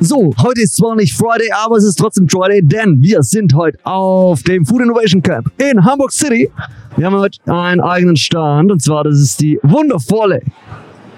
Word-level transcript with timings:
So, 0.00 0.34
heute 0.42 0.62
ist 0.62 0.76
zwar 0.76 0.96
nicht 0.96 1.14
Friday, 1.14 1.50
aber 1.52 1.76
es 1.76 1.84
ist 1.84 1.96
trotzdem 1.96 2.28
Friday, 2.28 2.60
denn 2.62 3.02
wir 3.02 3.22
sind 3.22 3.54
heute 3.54 3.78
auf 3.84 4.42
dem 4.42 4.66
Food 4.66 4.82
Innovation 4.82 5.22
Camp 5.22 5.50
in 5.58 5.84
Hamburg 5.84 6.12
City. 6.12 6.50
Wir 6.96 7.06
haben 7.06 7.16
heute 7.16 7.38
einen 7.46 7.80
eigenen 7.80 8.16
Stand 8.16 8.72
und 8.72 8.82
zwar 8.82 9.04
das 9.04 9.18
ist 9.20 9.40
die 9.40 9.58
wundervolle 9.62 10.42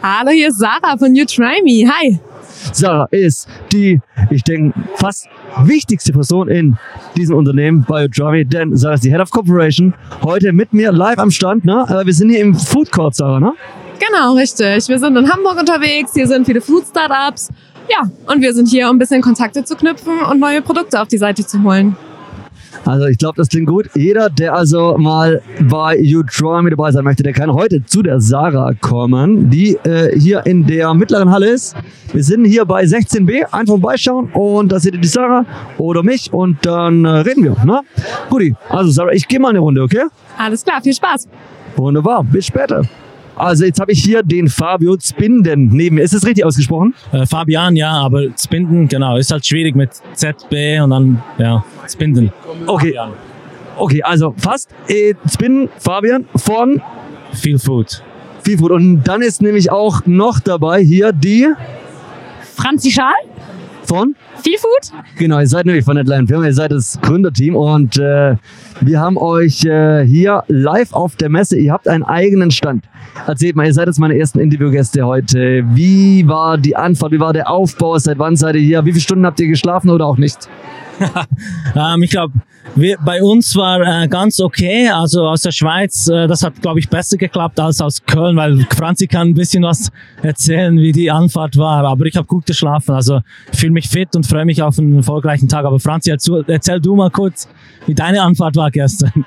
Hallo, 0.02 0.30
hier 0.30 0.48
ist 0.48 0.58
Sarah 0.58 0.96
von 0.98 1.14
You 1.14 1.24
Try 1.24 1.62
Me. 1.62 1.88
Hi. 1.88 2.18
Sarah 2.72 3.06
ist 3.12 3.48
die, 3.72 4.00
ich 4.30 4.42
denke, 4.42 4.78
fast 4.96 5.28
wichtigste 5.64 6.12
Person 6.12 6.48
in 6.48 6.76
diesem 7.16 7.36
Unternehmen 7.36 7.84
bei 7.88 8.08
Try 8.08 8.32
Me, 8.32 8.44
denn 8.44 8.76
Sarah 8.76 8.94
ist 8.94 9.04
die 9.04 9.10
Head 9.10 9.20
of 9.20 9.30
Corporation. 9.30 9.94
Heute 10.22 10.52
mit 10.52 10.72
mir 10.72 10.90
live 10.90 11.18
am 11.18 11.30
Stand, 11.30 11.64
ne? 11.64 11.86
Wir 12.04 12.12
sind 12.12 12.30
hier 12.30 12.40
im 12.40 12.54
Food 12.54 12.90
Court, 12.90 13.14
Sarah, 13.14 13.38
ne? 13.38 13.52
Genau, 14.08 14.34
richtig. 14.34 14.88
Wir 14.88 14.98
sind 14.98 15.16
in 15.16 15.30
Hamburg 15.30 15.60
unterwegs. 15.60 16.12
Hier 16.14 16.26
sind 16.26 16.44
viele 16.44 16.60
Food 16.60 16.84
Startups. 16.88 17.50
Ja, 17.88 18.10
und 18.26 18.40
wir 18.40 18.52
sind 18.52 18.68
hier, 18.68 18.88
um 18.88 18.96
ein 18.96 18.98
bisschen 18.98 19.20
Kontakte 19.20 19.62
zu 19.64 19.76
knüpfen 19.76 20.20
und 20.28 20.40
neue 20.40 20.60
Produkte 20.60 21.00
auf 21.00 21.06
die 21.06 21.18
Seite 21.18 21.46
zu 21.46 21.62
holen. 21.62 21.96
Also 22.84 23.06
ich 23.06 23.18
glaube, 23.18 23.36
das 23.36 23.48
klingt 23.48 23.68
gut. 23.68 23.88
Jeder, 23.94 24.28
der 24.28 24.54
also 24.54 24.96
mal 24.98 25.40
bei 25.60 25.98
You 25.98 26.24
Try 26.24 26.62
Me 26.62 26.70
dabei 26.70 26.90
sein 26.90 27.04
möchte, 27.04 27.22
der 27.22 27.32
kann 27.32 27.52
heute 27.52 27.84
zu 27.84 28.02
der 28.02 28.20
Sarah 28.20 28.72
kommen, 28.80 29.50
die 29.50 29.76
äh, 29.84 30.18
hier 30.18 30.44
in 30.46 30.66
der 30.66 30.92
mittleren 30.94 31.30
Halle 31.30 31.50
ist. 31.50 31.76
Wir 32.12 32.24
sind 32.24 32.44
hier 32.44 32.64
bei 32.64 32.82
16b. 32.82 33.44
Einfach 33.52 33.74
vorbeischauen 33.74 34.32
und 34.32 34.72
da 34.72 34.80
seht 34.80 34.94
ihr 34.94 35.00
die 35.00 35.06
Sarah 35.06 35.44
oder 35.78 36.02
mich 36.02 36.32
und 36.32 36.56
dann 36.66 37.04
äh, 37.04 37.08
reden 37.08 37.44
wir. 37.44 37.56
Ne? 37.64 37.82
Guti, 38.30 38.54
also 38.68 38.90
Sarah, 38.90 39.12
ich 39.12 39.28
gehe 39.28 39.38
mal 39.38 39.50
eine 39.50 39.60
Runde, 39.60 39.82
okay? 39.82 40.06
Alles 40.38 40.64
klar, 40.64 40.82
viel 40.82 40.94
Spaß. 40.94 41.28
Wunderbar, 41.76 42.24
bis 42.24 42.46
später. 42.46 42.82
Also 43.36 43.64
jetzt 43.64 43.80
habe 43.80 43.92
ich 43.92 44.02
hier 44.02 44.22
den 44.22 44.48
Fabio 44.48 44.96
Zbinden 44.96 45.68
neben 45.68 45.96
mir. 45.96 46.02
Ist 46.02 46.14
das 46.14 46.26
richtig 46.26 46.44
ausgesprochen? 46.44 46.94
Äh, 47.12 47.26
Fabian, 47.26 47.76
ja, 47.76 47.90
aber 47.90 48.26
Spinden, 48.38 48.88
genau, 48.88 49.16
ist 49.16 49.30
halt 49.32 49.46
schwierig 49.46 49.74
mit 49.74 49.90
ZB 50.14 50.80
und 50.82 50.90
dann, 50.90 51.22
ja, 51.38 51.64
Spinden. 51.88 52.32
Okay. 52.66 52.98
Okay, 53.78 54.02
also 54.02 54.34
fast. 54.36 54.70
Äh, 54.86 55.14
Zbinden, 55.26 55.70
Fabian 55.78 56.26
von 56.36 56.80
Feel 57.32 57.58
Food. 57.58 58.02
Feel 58.42 58.58
Food. 58.58 58.70
Und 58.70 59.02
dann 59.04 59.22
ist 59.22 59.40
nämlich 59.40 59.70
auch 59.70 60.02
noch 60.04 60.40
dabei 60.40 60.82
hier 60.82 61.12
die 61.12 61.48
Franzi 62.54 62.90
Schal, 62.90 63.12
von 63.92 64.16
Feel 64.42 64.56
Food. 64.56 64.98
Genau, 65.18 65.38
ihr 65.38 65.46
seid 65.46 65.66
nämlich 65.66 65.84
von 65.84 65.98
Atlanta 65.98 66.26
Firma, 66.26 66.46
ihr 66.46 66.54
seid 66.54 66.72
das 66.72 66.98
Gründerteam 67.02 67.54
und 67.54 67.98
äh, 67.98 68.36
wir 68.80 69.00
haben 69.00 69.18
euch 69.18 69.66
äh, 69.66 70.06
hier 70.06 70.44
live 70.48 70.94
auf 70.94 71.16
der 71.16 71.28
Messe, 71.28 71.58
ihr 71.58 71.74
habt 71.74 71.86
einen 71.86 72.02
eigenen 72.02 72.50
Stand. 72.50 72.86
Erzählt 73.26 73.54
mal, 73.54 73.66
ihr 73.66 73.74
seid 73.74 73.88
jetzt 73.88 73.98
meine 73.98 74.16
ersten 74.16 74.40
Interviewgäste 74.40 75.04
heute. 75.04 75.64
Wie 75.74 76.26
war 76.26 76.56
die 76.56 76.74
Anfahrt, 76.74 77.12
wie 77.12 77.20
war 77.20 77.34
der 77.34 77.50
Aufbau, 77.50 77.98
seit 77.98 78.18
wann 78.18 78.34
seid 78.34 78.54
ihr 78.54 78.62
hier, 78.62 78.82
wie 78.86 78.92
viele 78.92 79.02
Stunden 79.02 79.26
habt 79.26 79.38
ihr 79.40 79.48
geschlafen 79.48 79.90
oder 79.90 80.06
auch 80.06 80.16
nicht? 80.16 80.48
Ähm, 81.74 82.02
ich 82.02 82.10
glaube, 82.10 82.34
bei 82.74 83.22
uns 83.22 83.54
war 83.56 83.80
äh, 83.80 84.08
ganz 84.08 84.40
okay. 84.40 84.88
Also 84.88 85.26
aus 85.26 85.42
der 85.42 85.50
Schweiz, 85.50 86.08
äh, 86.08 86.26
das 86.26 86.42
hat, 86.42 86.60
glaube 86.62 86.80
ich, 86.80 86.88
besser 86.88 87.16
geklappt 87.16 87.60
als 87.60 87.80
aus 87.80 88.02
Köln, 88.04 88.36
weil 88.36 88.66
Franzi 88.76 89.06
kann 89.06 89.28
ein 89.28 89.34
bisschen 89.34 89.62
was 89.62 89.90
erzählen, 90.22 90.76
wie 90.78 90.92
die 90.92 91.10
Anfahrt 91.10 91.56
war. 91.56 91.84
Aber 91.84 92.06
ich 92.06 92.16
habe 92.16 92.26
gut 92.26 92.46
geschlafen. 92.46 92.94
Also 92.94 93.20
fühle 93.52 93.72
mich 93.72 93.88
fit 93.88 94.14
und 94.16 94.26
freue 94.26 94.44
mich 94.44 94.62
auf 94.62 94.78
einen 94.78 94.96
erfolgreichen 94.96 95.48
Tag. 95.48 95.64
Aber 95.64 95.80
Franzi, 95.80 96.10
erzähl, 96.10 96.44
erzähl 96.46 96.80
du 96.80 96.94
mal 96.96 97.10
kurz, 97.10 97.48
wie 97.86 97.94
deine 97.94 98.22
Anfahrt 98.22 98.56
war 98.56 98.70
gestern. 98.70 99.24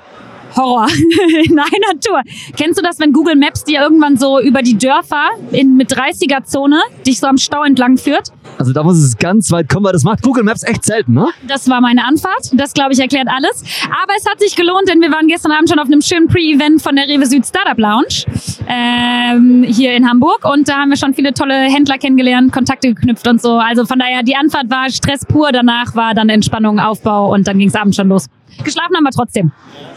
Horror 0.56 0.88
in 1.44 1.58
einer 1.58 2.00
Tour. 2.00 2.22
Kennst 2.56 2.78
du 2.78 2.82
das, 2.82 2.98
wenn 2.98 3.12
Google 3.12 3.36
Maps 3.36 3.64
dir 3.64 3.80
irgendwann 3.80 4.16
so 4.16 4.40
über 4.40 4.62
die 4.62 4.76
Dörfer 4.76 5.28
in, 5.52 5.76
mit 5.76 5.92
30er-Zone 5.92 6.80
dich 7.06 7.20
so 7.20 7.26
am 7.26 7.38
Stau 7.38 7.62
entlang 7.64 7.96
führt? 7.96 8.32
Also 8.58 8.72
da 8.72 8.82
muss 8.82 8.96
es 8.98 9.16
ganz 9.18 9.50
weit 9.50 9.68
kommen, 9.68 9.84
weil 9.86 9.92
das 9.92 10.04
macht 10.04 10.22
Google 10.22 10.44
Maps 10.44 10.62
echt 10.62 10.84
selten, 10.84 11.12
ne? 11.12 11.28
Das 11.46 11.68
war 11.68 11.80
meine 11.80 12.04
Anfahrt. 12.04 12.50
Das, 12.52 12.72
glaube 12.72 12.92
ich, 12.92 12.98
erklärt 12.98 13.28
alles. 13.28 13.62
Aber 14.02 14.12
es 14.16 14.24
hat 14.26 14.40
sich 14.40 14.56
gelohnt, 14.56 14.88
denn 14.88 15.00
wir 15.00 15.12
waren 15.12 15.28
gestern 15.28 15.52
Abend 15.52 15.68
schon 15.68 15.78
auf 15.78 15.86
einem 15.86 16.00
schönen 16.00 16.28
Pre-Event 16.28 16.80
von 16.80 16.96
der 16.96 17.06
Rewe 17.06 17.26
Süd 17.26 17.44
Startup 17.46 17.78
Lounge 17.78 18.24
ähm, 18.68 19.62
hier 19.64 19.94
in 19.94 20.08
Hamburg. 20.08 20.44
Und 20.44 20.68
da 20.68 20.76
haben 20.78 20.90
wir 20.90 20.96
schon 20.96 21.14
viele 21.14 21.34
tolle 21.34 21.54
Händler 21.54 21.98
kennengelernt, 21.98 22.52
Kontakte 22.52 22.88
geknüpft 22.88 23.26
und 23.28 23.42
so. 23.42 23.58
Also 23.58 23.84
von 23.84 23.98
daher, 23.98 24.22
die 24.22 24.36
Anfahrt 24.36 24.70
war 24.70 24.88
Stress 24.90 25.24
pur. 25.26 25.50
Danach 25.52 25.94
war 25.94 26.14
dann 26.14 26.28
Entspannung, 26.28 26.78
Aufbau 26.78 27.32
und 27.32 27.46
dann 27.46 27.58
ging 27.58 27.68
es 27.68 27.74
abends 27.74 27.96
schon 27.96 28.08
los. 28.08 28.26
Geschlafen 28.64 28.96
haben 28.96 29.04
wir 29.04 29.10
trotzdem. 29.10 29.52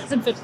Sind 0.09 0.24
fit. 0.24 0.36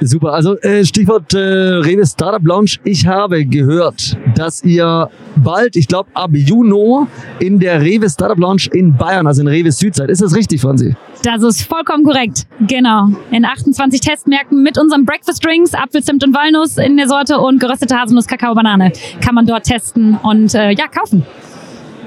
Super, 0.00 0.32
also 0.32 0.56
äh, 0.60 0.84
Stichwort 0.84 1.34
äh, 1.34 1.38
Rewe 1.38 2.06
Startup 2.06 2.44
Lounge. 2.46 2.76
Ich 2.84 3.06
habe 3.06 3.44
gehört, 3.44 4.16
dass 4.34 4.62
ihr 4.62 5.10
bald, 5.36 5.76
ich 5.76 5.88
glaube 5.88 6.08
ab 6.14 6.30
Juni, 6.32 7.06
in 7.40 7.58
der 7.58 7.82
Rewe 7.82 8.08
Startup 8.08 8.38
Lounge 8.38 8.68
in 8.72 8.96
Bayern, 8.96 9.26
also 9.26 9.42
in 9.42 9.48
Rewe 9.48 9.72
Süd 9.72 9.94
seid. 9.94 10.08
Ist 10.08 10.22
das 10.22 10.34
richtig, 10.34 10.60
Franzi? 10.60 10.94
Das 11.24 11.42
ist 11.42 11.62
vollkommen 11.62 12.04
korrekt. 12.04 12.46
Genau. 12.66 13.08
In 13.30 13.44
28 13.44 14.00
Testmärkten 14.00 14.62
mit 14.62 14.78
unseren 14.78 15.04
Breakfast 15.04 15.44
Drinks, 15.44 15.74
Apfel, 15.74 16.02
Zimt 16.02 16.24
und 16.24 16.34
Walnuss 16.34 16.78
in 16.78 16.96
der 16.96 17.08
Sorte 17.08 17.38
und 17.38 17.60
geröstete 17.60 17.98
Haselnuss, 17.98 18.26
Kakao, 18.26 18.54
Banane 18.54 18.92
kann 19.20 19.34
man 19.34 19.44
dort 19.46 19.64
testen 19.64 20.18
und 20.22 20.54
äh, 20.54 20.70
ja, 20.70 20.86
kaufen. 20.86 21.26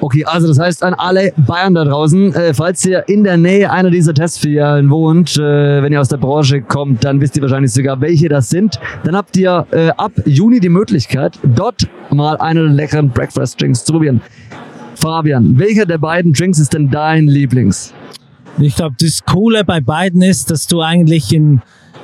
Okay, 0.04 0.26
also 0.26 0.50
das 0.50 0.60
heißt 0.60 0.84
an 0.84 0.96
alle 0.96 1.32
Bayern 1.38 1.76
da 1.76 1.86
draußen, 1.86 2.36
äh, 2.36 2.54
falls 2.54 2.86
ihr 2.86 3.08
in 3.08 3.24
der 3.24 3.38
Nähe 3.38 3.72
einer 3.72 3.90
dieser 3.90 4.14
Testfilialen 4.14 4.90
wohnt, 4.90 5.38
äh, 5.38 5.82
wenn 5.82 5.94
ihr 5.94 6.02
aus 6.02 6.10
der 6.10 6.18
Branche 6.18 6.62
kommt, 6.62 7.06
dann 7.06 7.22
wisst 7.22 7.38
ihr 7.38 7.42
wahrscheinlich 7.42 7.72
sogar, 7.72 8.02
welche 8.02 8.28
das 8.28 8.50
sind. 8.50 8.82
Dann 9.06 9.16
habt 9.16 9.38
ihr 9.38 9.66
äh, 9.72 9.92
ab 9.92 10.12
Juni 10.26 10.60
die 10.60 10.68
Möglichkeit, 10.68 11.40
dort 11.56 11.88
mal 12.10 12.36
einen 12.36 12.74
leckeren 12.74 13.12
Breakfast 13.12 13.62
Drinks 13.62 13.86
zu 13.86 13.94
probieren. 13.94 14.20
Fabian, 14.96 15.58
welcher 15.58 15.86
der 15.86 16.00
beiden 16.00 16.34
Drinks 16.34 16.60
ist 16.60 16.74
denn 16.74 16.90
dein 16.90 17.30
Lieblings? 17.30 17.94
Ich 18.60 18.76
glaube, 18.76 18.98
das 19.00 19.24
Coole 19.24 19.64
bei 19.64 19.80
beiden 19.80 20.22
ist, 20.22 20.52
dass 20.52 20.68
du 20.68 20.82
eigentlich 20.82 21.32
in 21.32 21.62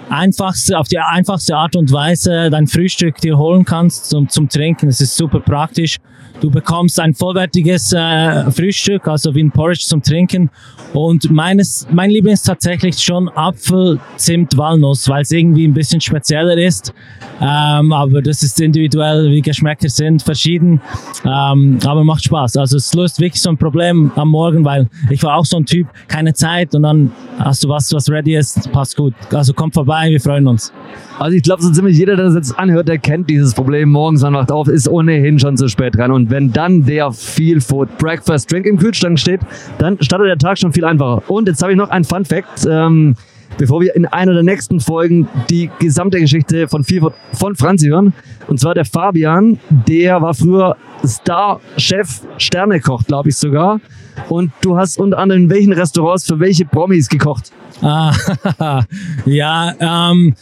einfachste, 0.08 0.80
auf 0.80 0.88
die 0.88 1.00
einfachste 1.00 1.54
Art 1.54 1.76
und 1.76 1.92
Weise 1.92 2.50
dein 2.50 2.68
Frühstück 2.68 3.18
dir 3.18 3.38
holen 3.38 3.66
kannst 3.66 4.10
zum, 4.10 4.30
zum 4.30 4.48
Trinken. 4.48 4.88
Es 4.88 5.02
ist 5.02 5.18
super 5.18 5.42
praktisch. 5.42 6.00
Du 6.40 6.50
bekommst 6.50 7.00
ein 7.00 7.14
vollwertiges 7.14 7.92
äh, 7.92 8.50
Frühstück, 8.52 9.08
also 9.08 9.36
wie 9.36 9.44
ein 9.44 9.52
Porridge 9.52 9.84
zum 9.86 10.02
Trinken. 10.02 10.50
Und 10.94 11.30
meines, 11.30 11.86
mein 11.92 12.10
Liebling 12.10 12.34
ist 12.34 12.44
tatsächlich 12.44 12.98
schon 12.98 13.30
Apfel, 13.30 14.00
Zimt, 14.16 14.58
Walnuss, 14.58 15.10
weil 15.10 15.24
es 15.24 15.32
irgendwie 15.32 15.68
ein 15.68 15.74
bisschen 15.74 16.00
spezieller 16.00 16.58
ist. 16.58 16.94
Ähm, 17.42 17.92
aber 17.92 18.22
das 18.22 18.42
ist 18.42 18.60
individuell, 18.62 19.30
wie 19.32 19.42
Geschmäcker 19.42 19.90
sind, 19.90 20.24
verschieden. 20.24 20.82
Ähm, 21.26 21.80
aber 21.86 22.04
macht 22.04 22.24
Spaß. 22.24 22.56
Also 22.58 22.78
es 22.78 22.94
löst 22.94 23.20
wirklich 23.20 23.42
so 23.42 23.50
ein 23.50 23.58
Problem 23.58 24.12
am 24.16 24.30
Morgen, 24.30 24.64
weil 24.64 24.88
ich 25.10 25.22
war 25.24 25.36
auch 25.36 25.46
so 25.46 25.58
ein 25.58 25.66
Typ, 25.66 25.88
keine 26.08 26.34
Zeit 26.34 26.74
und 26.74 26.84
dann 26.84 27.12
hast 27.40 27.64
du 27.64 27.70
was, 27.70 27.94
was 27.94 28.10
ready 28.10 28.36
ist, 28.36 28.72
passt 28.72 28.96
gut. 28.96 29.14
Also 29.34 29.54
kommt 29.54 29.74
vorbei, 29.74 30.10
wir 30.10 30.20
freuen 30.20 30.48
uns. 30.48 30.72
Also 31.18 31.36
ich 31.36 31.44
glaube, 31.44 31.62
so 31.62 31.72
ziemlich 31.72 31.98
jeder, 31.98 32.16
der 32.16 32.26
das 32.26 32.36
jetzt 32.36 32.58
anhört, 32.58 32.88
der 32.88 32.98
kennt 32.98 33.30
dieses 33.30 33.54
Problem. 33.54 33.90
Morgens 33.92 34.22
man 34.22 34.34
wacht 34.34 34.52
auf, 34.52 34.68
ist 34.68 34.88
ohnehin 34.88 35.40
schon 35.40 35.58
zu 35.58 35.68
spät 35.68 35.96
dran. 35.96 36.12
Und 36.12 36.30
wenn 36.30 36.52
dann 36.52 36.86
der 36.86 37.12
Feel 37.12 37.60
Food 37.62 37.98
Breakfast 37.98 38.52
Drink 38.52 38.66
im 38.66 38.78
Kühlschrank 38.78 39.20
steht, 39.20 39.42
dann 39.78 40.02
startet 40.02 40.28
der 40.28 40.38
Tag 40.38 40.58
schon 40.58 40.72
viel 40.72 40.86
einfacher. 40.86 41.24
Und 41.30 41.48
jetzt 41.48 41.62
habe 41.62 41.72
ich 41.72 41.78
noch 41.78 41.90
ein 41.90 42.04
Fun 42.04 42.26
Fact. 42.26 42.68
Ähm, 42.70 43.16
bevor 43.58 43.82
wir 43.82 43.96
in 43.96 44.06
einer 44.06 44.34
der 44.34 44.44
nächsten 44.44 44.80
Folgen 44.80 45.28
die 45.50 45.70
gesamte 45.80 46.20
Geschichte 46.20 46.68
von 46.68 46.86
von 47.34 47.56
Franzi 47.56 47.88
hören. 47.88 48.14
Und 48.48 48.60
zwar 48.60 48.74
der 48.74 48.86
Fabian, 48.86 49.60
der 49.70 50.22
war 50.22 50.34
früher 50.34 50.76
Star-Chef, 51.06 52.22
Sternekoch, 52.38 53.04
glaube 53.06 53.30
ich 53.30 53.38
sogar. 53.38 53.80
Und 54.28 54.52
du 54.62 54.78
hast 54.78 55.00
unter 55.00 55.18
anderem 55.18 55.44
in 55.44 55.50
welchen 55.50 55.74
Restaurants 55.74 56.26
für 56.26 56.40
welche 56.40 56.66
Promis 56.66 57.08
gekocht? 57.08 57.52
Ah, 57.82 58.14
ja, 59.26 59.74
ähm, 59.80 60.36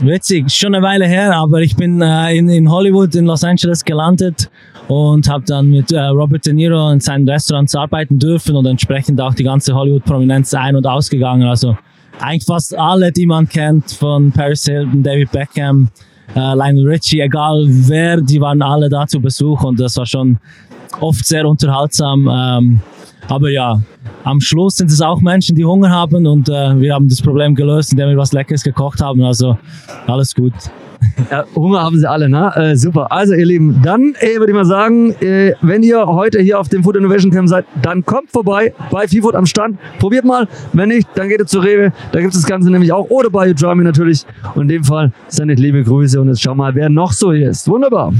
witzig, 0.00 0.50
schon 0.50 0.74
eine 0.74 0.84
Weile 0.84 1.06
her, 1.06 1.36
aber 1.36 1.60
ich 1.60 1.76
bin 1.76 2.00
äh, 2.02 2.36
in, 2.36 2.48
in 2.48 2.70
Hollywood, 2.70 3.14
in 3.14 3.26
Los 3.26 3.44
Angeles 3.44 3.84
gelandet 3.84 4.50
und 4.88 5.28
habe 5.28 5.44
dann 5.46 5.70
mit 5.70 5.92
äh, 5.92 6.00
Robert 6.00 6.44
De 6.46 6.52
Niro 6.52 6.90
in 6.90 6.98
seinen 6.98 7.28
Restaurants 7.28 7.76
arbeiten 7.76 8.18
dürfen 8.18 8.56
und 8.56 8.66
entsprechend 8.66 9.20
auch 9.20 9.34
die 9.34 9.44
ganze 9.44 9.74
Hollywood-Prominenz 9.74 10.52
ein- 10.54 10.74
und 10.74 10.86
ausgegangen. 10.86 11.46
Also 11.46 11.76
eigentlich 12.18 12.44
fast 12.44 12.76
alle, 12.76 13.12
die 13.12 13.26
man 13.26 13.48
kennt, 13.48 13.92
von 13.92 14.32
Paris 14.32 14.64
Hilton, 14.64 15.02
David 15.02 15.30
Beckham, 15.30 15.88
äh, 16.34 16.54
Lionel 16.54 16.86
Richie, 16.86 17.20
egal 17.20 17.64
wer, 17.66 18.20
die 18.20 18.40
waren 18.40 18.62
alle 18.62 18.88
da 18.88 19.06
zu 19.06 19.20
Besuch 19.20 19.62
und 19.62 19.80
das 19.80 19.96
war 19.96 20.06
schon 20.06 20.38
oft 21.00 21.24
sehr 21.24 21.46
unterhaltsam. 21.46 22.28
Ähm, 22.30 22.80
aber 23.28 23.50
ja, 23.50 23.80
am 24.24 24.40
Schluss 24.40 24.76
sind 24.76 24.90
es 24.90 25.00
auch 25.00 25.20
Menschen, 25.20 25.56
die 25.56 25.64
Hunger 25.64 25.90
haben 25.90 26.26
und 26.26 26.48
äh, 26.48 26.80
wir 26.80 26.94
haben 26.94 27.08
das 27.08 27.22
Problem 27.22 27.54
gelöst, 27.54 27.92
indem 27.92 28.10
wir 28.10 28.16
was 28.16 28.32
Leckeres 28.32 28.62
gekocht 28.62 29.00
haben. 29.00 29.22
Also 29.22 29.58
alles 30.06 30.34
gut. 30.34 30.52
Ja, 31.30 31.44
Hunger 31.54 31.82
haben 31.82 31.98
sie 31.98 32.08
alle, 32.08 32.28
ne? 32.28 32.52
Äh, 32.56 32.76
super. 32.76 33.10
Also, 33.10 33.34
ihr 33.34 33.46
Lieben, 33.46 33.80
dann 33.82 34.14
äh, 34.20 34.38
würde 34.38 34.52
ich 34.52 34.54
mal 34.54 34.64
sagen, 34.64 35.12
äh, 35.20 35.54
wenn 35.60 35.82
ihr 35.82 36.06
heute 36.06 36.40
hier 36.40 36.58
auf 36.58 36.68
dem 36.68 36.82
Food 36.82 36.96
Innovation 36.96 37.30
Camp 37.30 37.48
seid, 37.48 37.64
dann 37.82 38.04
kommt 38.04 38.30
vorbei 38.30 38.72
bei 38.90 39.06
Feefood 39.06 39.34
am 39.34 39.46
Stand. 39.46 39.78
Probiert 39.98 40.24
mal. 40.24 40.48
Wenn 40.72 40.88
nicht, 40.88 41.08
dann 41.14 41.28
geht 41.28 41.40
ihr 41.40 41.46
zur 41.46 41.64
Rewe. 41.64 41.92
Da 42.12 42.20
gibt 42.20 42.34
es 42.34 42.40
das 42.40 42.48
Ganze 42.48 42.70
nämlich 42.70 42.92
auch. 42.92 43.08
Oder 43.10 43.30
bei 43.30 43.50
Udrami 43.50 43.84
natürlich. 43.84 44.24
Und 44.54 44.62
in 44.62 44.68
dem 44.68 44.84
Fall 44.84 45.12
sendet 45.28 45.58
liebe 45.58 45.82
Grüße 45.82 46.20
und 46.20 46.28
jetzt 46.28 46.42
schau 46.42 46.54
mal, 46.54 46.74
wer 46.74 46.88
noch 46.88 47.12
so 47.12 47.32
hier 47.32 47.50
ist. 47.50 47.68
Wunderbar. 47.68 48.12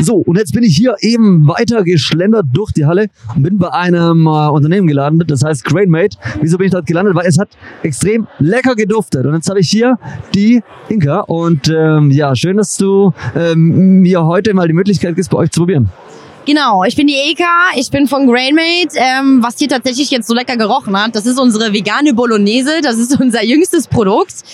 So, 0.00 0.16
und 0.16 0.36
jetzt 0.36 0.52
bin 0.52 0.62
ich 0.62 0.76
hier 0.76 0.96
eben 1.00 1.48
weiter 1.48 1.82
geschlendert 1.82 2.46
durch 2.52 2.72
die 2.72 2.84
Halle 2.84 3.08
und 3.34 3.42
bin 3.42 3.58
bei 3.58 3.72
einem 3.72 4.26
äh, 4.26 4.48
Unternehmen 4.48 4.86
gelandet, 4.86 5.30
das 5.30 5.42
heißt 5.42 5.64
Grainmate. 5.64 6.18
Wieso 6.40 6.58
bin 6.58 6.66
ich 6.66 6.72
dort 6.72 6.86
gelandet? 6.86 7.14
Weil 7.14 7.26
es 7.26 7.38
hat 7.38 7.48
extrem 7.82 8.26
lecker 8.38 8.74
geduftet. 8.74 9.24
Und 9.24 9.34
jetzt 9.34 9.48
habe 9.48 9.60
ich 9.60 9.70
hier 9.70 9.98
die 10.34 10.62
Inka 10.88 11.20
und 11.20 11.68
ähm, 11.68 12.10
ja, 12.10 12.36
schön, 12.36 12.58
dass 12.58 12.76
du 12.76 13.12
ähm, 13.34 14.00
mir 14.00 14.24
heute 14.24 14.52
mal 14.52 14.68
die 14.68 14.74
Möglichkeit 14.74 15.14
gibst, 15.14 15.30
bei 15.30 15.38
euch 15.38 15.50
zu 15.50 15.60
probieren. 15.60 15.88
Genau, 16.46 16.84
ich 16.84 16.94
bin 16.94 17.08
die 17.08 17.16
Eka, 17.16 17.72
ich 17.74 17.90
bin 17.90 18.06
von 18.06 18.28
Grainmate. 18.28 18.96
Ähm, 18.96 19.42
was 19.42 19.58
hier 19.58 19.68
tatsächlich 19.68 20.10
jetzt 20.10 20.28
so 20.28 20.34
lecker 20.34 20.56
gerochen 20.56 20.96
hat, 20.96 21.16
das 21.16 21.26
ist 21.26 21.40
unsere 21.40 21.72
vegane 21.72 22.14
Bolognese, 22.14 22.82
das 22.82 22.98
ist 22.98 23.18
unser 23.20 23.42
jüngstes 23.44 23.88
Produkt. 23.88 24.44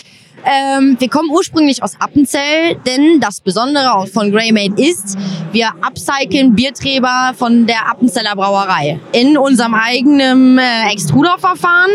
Ähm, 0.44 0.96
wir 0.98 1.08
kommen 1.08 1.30
ursprünglich 1.30 1.82
aus 1.82 1.92
Appenzell, 2.00 2.76
denn 2.86 3.20
das 3.20 3.40
Besondere 3.40 4.06
von 4.08 4.32
Graymade 4.32 4.74
ist, 4.82 5.16
wir 5.52 5.68
upcyclen 5.80 6.54
Bierträber 6.54 7.32
von 7.36 7.66
der 7.66 7.88
Appenzeller 7.88 8.34
Brauerei 8.34 8.98
in 9.12 9.36
unserem 9.36 9.74
eigenen 9.74 10.58
äh, 10.58 10.90
Extruderverfahren. 10.90 11.90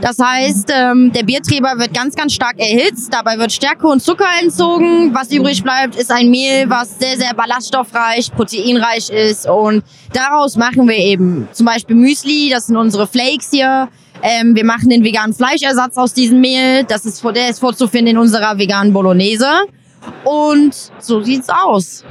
Das 0.00 0.18
heißt, 0.18 0.72
ähm, 0.74 1.12
der 1.12 1.24
Bierträber 1.24 1.78
wird 1.78 1.92
ganz, 1.92 2.14
ganz 2.14 2.32
stark 2.32 2.58
erhitzt. 2.58 3.12
Dabei 3.12 3.38
wird 3.38 3.52
Stärke 3.52 3.86
und 3.86 4.00
Zucker 4.00 4.28
entzogen. 4.40 5.12
Was 5.12 5.30
übrig 5.30 5.62
bleibt, 5.62 5.94
ist 5.96 6.10
ein 6.10 6.30
Mehl, 6.30 6.70
was 6.70 6.98
sehr, 6.98 7.18
sehr 7.18 7.34
ballaststoffreich, 7.34 8.32
proteinreich 8.32 9.10
ist. 9.10 9.46
Und 9.48 9.82
daraus 10.12 10.56
machen 10.56 10.88
wir 10.88 10.96
eben 10.96 11.48
zum 11.52 11.66
Beispiel 11.66 11.96
Müsli. 11.96 12.48
Das 12.50 12.68
sind 12.68 12.76
unsere 12.76 13.06
Flakes 13.06 13.50
hier. 13.50 13.88
Ähm, 14.22 14.54
wir 14.54 14.64
machen 14.64 14.90
den 14.90 15.02
veganen 15.04 15.34
Fleischersatz 15.34 15.96
aus 15.96 16.12
diesem 16.12 16.40
Mehl. 16.40 16.84
Das 16.84 17.06
ist, 17.06 17.24
der 17.24 17.50
ist 17.50 17.58
vorzufinden 17.58 18.14
in 18.14 18.18
unserer 18.18 18.58
veganen 18.58 18.92
Bolognese. 18.92 19.46
Und 20.24 20.74
so 20.98 21.22
sieht's 21.22 21.48
aus. 21.48 22.04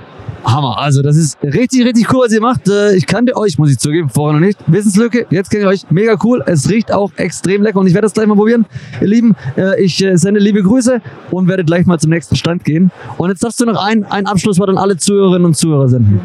Hammer. 0.44 0.78
Also 0.78 1.02
das 1.02 1.18
ist 1.18 1.38
richtig, 1.44 1.86
richtig 1.86 2.12
cool, 2.14 2.26
was 2.26 2.34
ihr 2.34 2.42
macht. 2.42 2.68
Äh, 2.68 2.96
Ich 2.96 3.06
kannte 3.06 3.36
euch, 3.36 3.58
muss 3.58 3.72
ich 3.72 3.78
zugeben, 3.78 4.10
vorher 4.10 4.40
noch 4.40 4.46
nicht. 4.46 4.58
Wissenslücke, 4.68 5.26
jetzt 5.30 5.50
kenne 5.50 5.64
ich 5.64 5.70
euch. 5.70 5.92
Mega 5.92 6.18
cool. 6.24 6.44
Es 6.46 6.70
riecht 6.70 6.92
auch 6.92 7.12
extrem 7.18 7.62
lecker 7.62 7.80
und 7.80 7.88
ich 7.88 7.94
werde 7.94 8.06
das 8.06 8.14
gleich 8.14 8.28
mal 8.28 8.36
probieren. 8.36 8.66
Ihr 9.02 9.08
Lieben, 9.08 9.36
äh, 9.58 9.84
ich 9.84 10.04
äh, 10.04 10.18
sende 10.18 10.40
liebe 10.40 10.64
Grüße 10.64 11.02
und 11.32 11.48
werde 11.48 11.66
gleich 11.66 11.86
mal 11.86 12.00
zum 12.00 12.12
nächsten 12.12 12.36
Stand 12.36 12.64
gehen. 12.64 12.92
Und 13.18 13.30
jetzt 13.30 13.44
darfst 13.44 13.60
du 13.60 13.66
noch 13.66 13.84
ein, 13.84 14.04
ein 14.06 14.28
Abschlusswort 14.28 14.70
an 14.70 14.78
alle 14.78 14.98
Zuhörerinnen 14.98 15.46
und 15.46 15.58
Zuhörer 15.58 15.90
senden. 15.90 16.22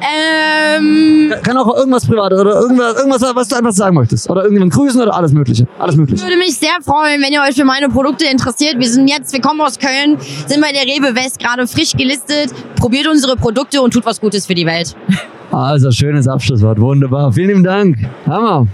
Ähm, 0.00 1.32
Kann 1.42 1.56
auch 1.56 1.74
irgendwas 1.76 2.06
Privates 2.06 2.38
oder 2.38 2.60
irgendwas, 2.60 2.96
irgendwas, 2.96 3.22
was 3.34 3.48
du 3.48 3.56
einfach 3.56 3.72
sagen 3.72 3.94
möchtest. 3.94 4.28
Oder 4.28 4.42
irgendjemand 4.42 4.72
grüßen 4.72 5.00
oder 5.00 5.14
alles 5.14 5.32
Mögliche. 5.32 5.66
Alles 5.78 5.96
Mögliche. 5.96 6.22
würde 6.22 6.36
mich 6.36 6.56
sehr 6.56 6.76
freuen, 6.82 7.22
wenn 7.22 7.32
ihr 7.32 7.40
euch 7.42 7.54
für 7.54 7.64
meine 7.64 7.88
Produkte 7.88 8.26
interessiert. 8.26 8.78
Wir 8.78 8.88
sind 8.88 9.08
jetzt, 9.08 9.32
wir 9.32 9.40
kommen 9.40 9.60
aus 9.60 9.78
Köln, 9.78 10.18
sind 10.46 10.60
bei 10.60 10.72
der 10.72 10.82
Rewe 10.82 11.14
West 11.14 11.38
gerade 11.38 11.66
frisch 11.66 11.92
gelistet. 11.92 12.50
Probiert 12.76 13.06
unsere 13.08 13.36
Produkte 13.36 13.80
und 13.80 13.92
tut 13.92 14.04
was 14.04 14.20
Gutes 14.20 14.46
für 14.46 14.54
die 14.54 14.66
Welt. 14.66 14.94
Also, 15.50 15.90
schönes 15.90 16.28
Abschlusswort. 16.28 16.80
Wunderbar. 16.80 17.32
Vielen 17.32 17.48
lieben 17.48 17.64
Dank. 17.64 17.96
Hammer. 18.26 18.66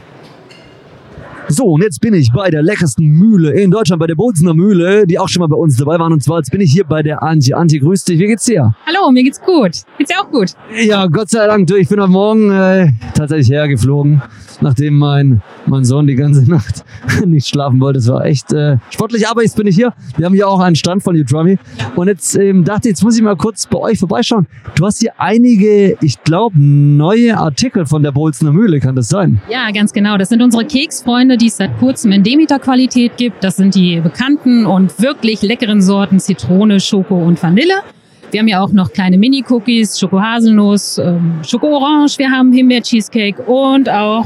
So, 1.53 1.67
und 1.67 1.83
jetzt 1.83 2.01
bin 2.01 2.15
ich 2.15 2.33
bei 2.33 2.49
der 2.49 2.63
leckersten 2.63 3.05
Mühle 3.07 3.51
in 3.51 3.71
Deutschland, 3.71 4.01
bei 4.01 4.07
der 4.07 4.15
Bozener 4.15 4.55
Mühle, 4.55 5.07
die 5.07 5.19
auch 5.19 5.29
schon 5.29 5.41
mal 5.41 5.49
bei 5.49 5.57
uns 5.57 5.77
dabei 5.77 5.99
waren. 5.99 6.11
Und 6.11 6.23
zwar, 6.23 6.39
jetzt 6.39 6.51
bin 6.51 6.63
ich 6.63 6.73
hier 6.73 6.85
bei 6.85 7.03
der 7.03 7.23
Antje. 7.23 7.55
Antje, 7.55 7.79
grüß 7.79 8.05
dich. 8.05 8.19
Wie 8.19 8.27
geht's 8.27 8.45
dir? 8.45 8.75
Hallo, 8.87 9.11
mir 9.11 9.23
geht's 9.23 9.39
gut. 9.39 9.83
Geht's 9.99 10.11
dir 10.11 10.19
auch 10.19 10.31
gut? 10.31 10.55
Ja, 10.83 11.07
Gott 11.09 11.29
sei 11.29 11.47
Dank. 11.47 11.67
Du, 11.67 11.75
ich 11.75 11.91
bin 11.91 12.01
heute 12.01 12.11
Morgen 12.11 12.51
äh, 12.51 12.93
tatsächlich 13.15 13.51
hergeflogen, 13.51 14.23
nachdem 14.63 14.97
mein, 14.97 15.43
mein 15.67 15.85
Sohn 15.85 16.07
die 16.07 16.15
ganze 16.15 16.43
Nacht 16.51 16.85
nicht 17.27 17.47
schlafen 17.49 17.81
wollte. 17.81 17.99
Es 17.99 18.09
war 18.09 18.25
echt 18.25 18.51
äh, 18.55 18.79
sportlich, 18.89 19.29
aber 19.29 19.43
jetzt 19.43 19.57
bin 19.57 19.67
ich 19.67 19.75
hier. 19.75 19.93
Wir 20.17 20.25
haben 20.25 20.35
hier 20.35 20.49
auch 20.49 20.61
einen 20.61 20.75
Stand 20.77 21.03
von 21.03 21.15
Udrummy. 21.15 21.59
Und 21.97 22.09
jetzt 22.09 22.35
ähm, 22.35 22.65
dachte 22.65 22.89
ich, 22.89 22.93
jetzt 22.93 23.05
muss 23.05 23.15
ich 23.15 23.23
mal 23.23 23.37
kurz 23.37 23.67
bei 23.67 23.79
euch 23.79 23.99
vorbeischauen. 23.99 24.47
Du 24.75 24.87
hast 24.87 25.01
hier 25.01 25.13
einige, 25.19 25.99
ich 26.01 26.23
glaube, 26.25 26.59
neue 26.59 27.37
Artikel 27.37 27.85
von 27.85 28.03
der 28.03 28.13
Bolzener 28.13 28.55
Mühle. 28.55 28.81
Kann 28.81 28.97
das 28.97 29.11
sein? 29.11 29.43
Ja, 29.51 29.71
ganz 29.71 29.93
genau. 29.93 30.17
Das 30.17 30.31
sind 30.31 30.41
unsere 30.41 30.65
Keksfreunde, 30.65 31.37
die 31.43 31.49
es 31.49 31.57
seit 31.57 31.77
kurzem 31.81 32.13
in 32.13 32.23
Demeter-Qualität 32.23 33.17
gibt. 33.17 33.43
Das 33.43 33.57
sind 33.57 33.75
die 33.75 34.01
bekannten 34.01 34.65
und 34.65 35.03
wirklich 35.03 35.43
leckeren 35.43 35.83
Sorten 35.83 36.21
Zitrone, 36.21 36.79
Schoko 36.79 37.17
und 37.17 37.43
Vanille. 37.43 37.83
Wir 38.31 38.41
haben 38.41 38.49
ja 38.49 38.63
auch 38.63 38.71
noch 38.73 38.93
kleine 38.93 39.19
Mini-Cookies, 39.19 39.99
Schoko-Haselnuss, 39.99 40.99
ähm, 40.99 41.41
Schoko-Orange. 41.45 42.17
Wir 42.19 42.31
haben 42.31 42.53
Himbeer-Cheesecake 42.53 43.43
und 43.43 43.91
auch 43.91 44.25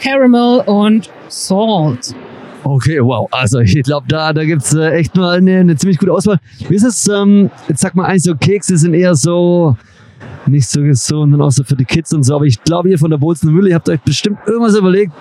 Caramel 0.00 0.60
und 0.60 1.10
Salt. 1.28 2.14
Okay, 2.64 3.00
wow. 3.02 3.28
Also 3.30 3.58
ich 3.60 3.82
glaube, 3.82 4.06
da, 4.08 4.32
da 4.32 4.42
gibt's 4.42 4.74
äh, 4.74 4.92
echt 4.92 5.14
mal 5.16 5.36
eine, 5.36 5.58
eine 5.58 5.76
ziemlich 5.76 5.98
gute 5.98 6.12
Auswahl. 6.12 6.40
Wie 6.68 6.74
ist 6.74 6.84
es, 6.84 7.06
ähm, 7.06 7.50
jetzt 7.68 7.82
sag 7.82 7.94
mal 7.94 8.06
eigentlich 8.06 8.22
so, 8.22 8.34
Kekse 8.34 8.78
sind 8.78 8.94
eher 8.94 9.14
so 9.14 9.76
nicht 10.46 10.68
so 10.68 10.80
gesund 10.82 11.34
und 11.34 11.42
auch 11.42 11.50
so 11.50 11.64
für 11.64 11.76
die 11.76 11.84
Kids 11.84 12.12
und 12.14 12.22
so. 12.22 12.34
Aber 12.34 12.46
ich 12.46 12.62
glaube, 12.62 12.88
ihr 12.88 12.98
von 12.98 13.10
der 13.10 13.18
Bolzener 13.18 13.52
Mühle, 13.52 13.68
ihr 13.68 13.74
habt 13.74 13.88
euch 13.88 14.00
bestimmt 14.00 14.38
irgendwas 14.46 14.74
überlegt, 14.74 15.12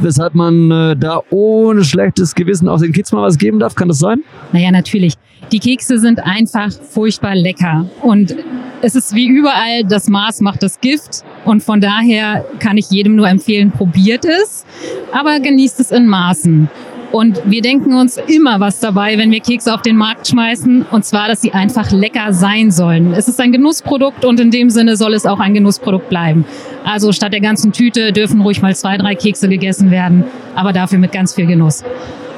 weshalb 0.00 0.34
man 0.34 0.70
äh, 0.70 0.96
da 0.96 1.20
ohne 1.30 1.84
schlechtes 1.84 2.34
Gewissen 2.34 2.68
auch 2.68 2.80
den 2.80 2.92
Kids 2.92 3.12
mal 3.12 3.22
was 3.22 3.38
geben 3.38 3.58
darf. 3.58 3.74
Kann 3.74 3.88
das 3.88 3.98
sein? 3.98 4.22
Naja, 4.52 4.70
natürlich. 4.70 5.14
Die 5.52 5.60
Kekse 5.60 5.98
sind 5.98 6.20
einfach 6.20 6.72
furchtbar 6.72 7.34
lecker. 7.34 7.88
Und 8.02 8.34
es 8.82 8.96
ist 8.96 9.14
wie 9.14 9.26
überall, 9.26 9.84
das 9.84 10.08
Maß 10.08 10.40
macht 10.40 10.62
das 10.62 10.80
Gift. 10.80 11.24
Und 11.44 11.62
von 11.62 11.80
daher 11.80 12.44
kann 12.58 12.76
ich 12.76 12.90
jedem 12.90 13.14
nur 13.16 13.28
empfehlen, 13.28 13.70
probiert 13.70 14.24
es, 14.24 14.66
aber 15.12 15.38
genießt 15.40 15.78
es 15.80 15.92
in 15.92 16.06
Maßen. 16.06 16.68
Und 17.12 17.40
wir 17.44 17.62
denken 17.62 17.94
uns 17.94 18.18
immer 18.26 18.58
was 18.60 18.80
dabei, 18.80 19.16
wenn 19.16 19.30
wir 19.30 19.40
Kekse 19.40 19.72
auf 19.72 19.82
den 19.82 19.96
Markt 19.96 20.26
schmeißen. 20.26 20.86
Und 20.90 21.04
zwar, 21.04 21.28
dass 21.28 21.40
sie 21.40 21.52
einfach 21.52 21.92
lecker 21.92 22.32
sein 22.32 22.70
sollen. 22.70 23.12
Es 23.12 23.28
ist 23.28 23.40
ein 23.40 23.52
Genussprodukt 23.52 24.24
und 24.24 24.40
in 24.40 24.50
dem 24.50 24.70
Sinne 24.70 24.96
soll 24.96 25.14
es 25.14 25.24
auch 25.24 25.38
ein 25.38 25.54
Genussprodukt 25.54 26.08
bleiben. 26.08 26.44
Also 26.86 27.10
statt 27.10 27.32
der 27.32 27.40
ganzen 27.40 27.72
Tüte 27.72 28.12
dürfen 28.12 28.40
ruhig 28.40 28.62
mal 28.62 28.74
zwei, 28.76 28.96
drei 28.96 29.16
Kekse 29.16 29.48
gegessen 29.48 29.90
werden, 29.90 30.22
aber 30.54 30.72
dafür 30.72 31.00
mit 31.00 31.10
ganz 31.10 31.34
viel 31.34 31.46
Genuss. 31.46 31.82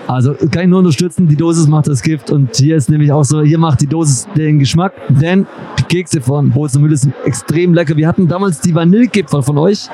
Also 0.06 0.32
kann 0.32 0.62
ich 0.62 0.68
nur 0.68 0.78
unterstützen, 0.78 1.28
die 1.28 1.36
Dosis 1.36 1.68
macht 1.68 1.86
das 1.86 2.00
Gift 2.00 2.30
und 2.30 2.56
hier 2.56 2.76
ist 2.76 2.88
nämlich 2.88 3.12
auch 3.12 3.24
so, 3.24 3.42
hier 3.42 3.58
macht 3.58 3.82
die 3.82 3.86
Dosis 3.86 4.26
den 4.34 4.58
Geschmack, 4.58 4.94
denn 5.10 5.46
die 5.78 5.82
Kekse 5.82 6.22
von 6.22 6.48
Bolzener 6.48 6.84
Mühle 6.84 6.96
sind 6.96 7.12
extrem 7.26 7.74
lecker. 7.74 7.94
Wir 7.94 8.08
hatten 8.08 8.26
damals 8.26 8.58
die 8.62 8.74
Vanillegipfel 8.74 9.42
von 9.42 9.58
euch 9.58 9.86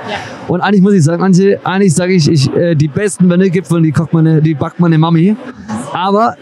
und 0.46 0.60
eigentlich 0.60 0.82
muss 0.82 0.92
ich 0.92 1.02
sagen, 1.02 1.20
manche, 1.20 1.58
eigentlich 1.64 1.92
sage 1.92 2.14
ich, 2.14 2.30
ich 2.30 2.54
äh, 2.54 2.76
die 2.76 2.86
besten 2.86 3.28
Vanillegipfel, 3.28 3.82
die 3.82 3.90
kocht 3.90 4.12
meine, 4.12 4.40
die 4.40 4.54
backt 4.54 4.78
meine 4.78 4.98
Mami, 4.98 5.34
aber 5.92 6.36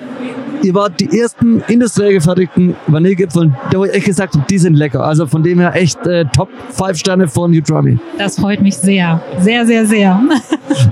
ihr 0.64 0.74
wart 0.74 1.00
die 1.00 1.18
ersten 1.18 1.62
industriell 1.68 2.14
gefertigten 2.14 2.74
Vanillegipfel 2.86 3.42
und 3.42 3.54
da 3.70 3.78
habe 3.78 3.88
ich 3.88 3.94
echt 3.94 4.06
gesagt, 4.06 4.36
die 4.50 4.58
sind 4.58 4.74
lecker. 4.74 5.02
Also 5.04 5.26
von 5.26 5.42
dem 5.42 5.58
her 5.58 5.74
echt 5.74 6.06
äh, 6.06 6.24
Top 6.26 6.48
5 6.70 6.98
Sterne 6.98 7.28
von 7.28 7.52
Utrami. 7.52 7.98
Das 8.18 8.38
freut 8.38 8.60
mich 8.60 8.76
sehr. 8.76 9.20
Sehr, 9.38 9.66
sehr, 9.66 9.86
sehr. 9.86 10.20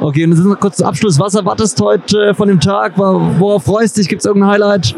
Okay, 0.01 0.25
und 0.25 0.33
jetzt 0.33 0.41
noch 0.41 0.59
kurz 0.61 0.77
zum 0.77 0.87
Abschluss. 0.87 1.19
Was 1.19 1.35
erwartest 1.35 1.81
du 1.81 1.85
heute 1.85 2.29
äh, 2.29 2.35
von 2.35 2.49
dem 2.49 2.61
Tag? 2.61 2.99
Worauf 2.99 3.65
freust 3.65 3.97
du 3.97 4.01
dich? 4.01 4.09
Gibt 4.09 4.21
es 4.21 4.27
irgendein 4.27 4.51
Highlight? 4.51 4.95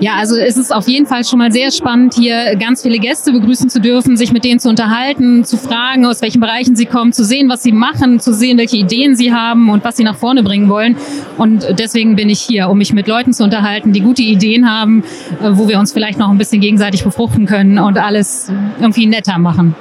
Ja, 0.00 0.16
also 0.16 0.36
es 0.36 0.56
ist 0.56 0.74
auf 0.74 0.88
jeden 0.88 1.06
Fall 1.06 1.24
schon 1.24 1.38
mal 1.38 1.52
sehr 1.52 1.70
spannend, 1.70 2.14
hier 2.14 2.56
ganz 2.56 2.82
viele 2.82 2.98
Gäste 2.98 3.32
begrüßen 3.32 3.70
zu 3.70 3.80
dürfen, 3.80 4.16
sich 4.16 4.32
mit 4.32 4.44
denen 4.44 4.58
zu 4.58 4.68
unterhalten, 4.68 5.44
zu 5.44 5.56
fragen, 5.56 6.04
aus 6.04 6.20
welchen 6.20 6.40
Bereichen 6.40 6.74
sie 6.74 6.86
kommen, 6.86 7.12
zu 7.12 7.24
sehen, 7.24 7.48
was 7.48 7.62
sie 7.62 7.72
machen, 7.72 8.18
zu 8.18 8.34
sehen, 8.34 8.58
welche 8.58 8.76
Ideen 8.76 9.14
sie 9.14 9.32
haben 9.32 9.70
und 9.70 9.84
was 9.84 9.96
sie 9.96 10.04
nach 10.04 10.16
vorne 10.16 10.42
bringen 10.42 10.68
wollen. 10.68 10.96
Und 11.38 11.66
deswegen 11.78 12.16
bin 12.16 12.28
ich 12.28 12.40
hier, 12.40 12.68
um 12.68 12.78
mich 12.78 12.92
mit 12.92 13.06
Leuten 13.06 13.32
zu 13.32 13.44
unterhalten, 13.44 13.92
die 13.92 14.00
gute 14.00 14.22
Ideen 14.22 14.68
haben, 14.68 15.04
äh, 15.40 15.50
wo 15.52 15.68
wir 15.68 15.78
uns 15.78 15.92
vielleicht 15.92 16.18
noch 16.18 16.28
ein 16.28 16.38
bisschen 16.38 16.60
gegenseitig 16.60 17.04
befruchten 17.04 17.46
können 17.46 17.78
und 17.78 17.98
alles 17.98 18.50
irgendwie 18.80 19.06
netter 19.06 19.38
machen. 19.38 19.74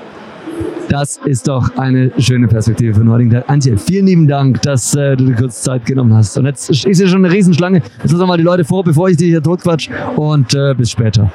Das 0.90 1.20
ist 1.26 1.48
doch 1.48 1.78
eine 1.78 2.12
schöne 2.20 2.48
Perspektive 2.48 2.94
für 2.94 3.00
den 3.00 3.10
heutigen 3.10 3.32
Tag. 3.32 3.50
Antje, 3.50 3.78
vielen 3.78 4.06
lieben 4.06 4.28
Dank, 4.28 4.62
dass 4.62 4.94
äh, 4.96 5.16
du 5.16 5.26
dir 5.26 5.36
kurz 5.36 5.62
Zeit 5.62 5.86
genommen 5.86 6.14
hast. 6.14 6.38
Und 6.38 6.46
jetzt 6.46 6.70
ist 6.70 6.98
hier 6.98 7.08
schon 7.08 7.26
eine 7.26 7.34
Riesenschlange. 7.34 7.78
Jetzt 7.78 8.12
lassen 8.12 8.20
wir 8.20 8.28
mal 8.28 8.38
die 8.38 8.44
Leute 8.44 8.64
vor, 8.64 8.84
bevor 8.84 9.10
ich 9.10 9.18
die 9.18 9.28
hier 9.28 9.42
totquatsch. 9.42 9.90
Und 10.16 10.54
äh, 10.54 10.74
bis 10.76 10.92
später. 10.92 11.32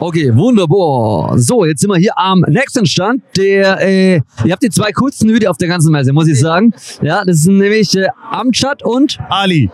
Okay, 0.00 0.34
wunderbar. 0.34 1.38
So, 1.38 1.64
jetzt 1.64 1.80
sind 1.80 1.90
wir 1.90 1.96
hier 1.96 2.18
am 2.18 2.40
nächsten 2.48 2.86
Stand. 2.86 3.22
Der, 3.36 3.80
äh, 3.80 4.14
ihr 4.44 4.50
habt 4.50 4.62
die 4.62 4.70
zwei 4.70 4.90
coolsten 4.90 5.28
Hüte 5.28 5.48
auf 5.48 5.58
der 5.58 5.68
ganzen 5.68 5.92
Messe, 5.92 6.12
muss 6.12 6.26
ich 6.26 6.40
sagen. 6.40 6.74
Ja, 7.02 7.24
das 7.24 7.42
sind 7.42 7.58
nämlich 7.58 7.96
äh, 7.96 8.08
Amchat 8.32 8.82
und 8.82 9.18
Ali. 9.28 9.70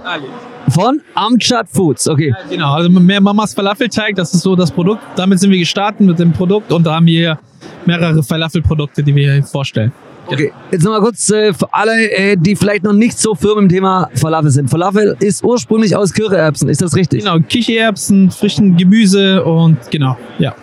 von 0.68 1.00
Amchat 1.14 1.68
Foods. 1.70 2.08
Okay. 2.08 2.34
Genau, 2.50 2.75
also 2.75 2.90
mehr 2.90 3.22
Mamas 3.22 3.54
Falafelteig, 3.54 4.16
das 4.16 4.34
ist 4.34 4.42
so 4.42 4.54
das 4.54 4.70
Produkt. 4.70 5.00
Damit 5.16 5.40
sind 5.40 5.50
wir 5.50 5.58
gestartet 5.58 6.02
mit 6.02 6.18
dem 6.18 6.32
Produkt 6.32 6.72
und 6.72 6.84
da 6.84 6.96
haben 6.96 7.06
wir 7.06 7.38
mehrere 7.87 8.23
Falafelprodukte, 8.23 9.03
die 9.03 9.15
wir 9.15 9.33
hier 9.33 9.43
vorstellen. 9.43 9.93
Okay, 10.31 10.53
jetzt 10.71 10.85
nochmal 10.85 11.00
kurz 11.00 11.31
äh, 11.31 11.55
für 11.55 11.73
alle, 11.73 12.11
äh, 12.11 12.37
die 12.37 12.55
vielleicht 12.55 12.85
noch 12.85 12.93
nicht 12.93 13.19
so 13.19 13.35
firm 13.35 13.61
im 13.61 13.69
Thema 13.69 14.11
Falafel 14.15 14.50
sind. 14.50 14.69
Falafel 14.69 15.17
ist 15.21 15.43
ursprünglich 15.43 15.97
aus 15.97 16.12
Kichererbsen, 16.12 16.69
ist 16.69 16.83
das 16.83 16.95
richtig? 16.95 17.25
Genau, 17.25 17.38
Kichererbsen, 17.41 18.31
frischen 18.31 18.77
Gemüse 18.77 19.43
und 19.43 19.79
genau, 19.91 20.19
ja. 20.38 20.55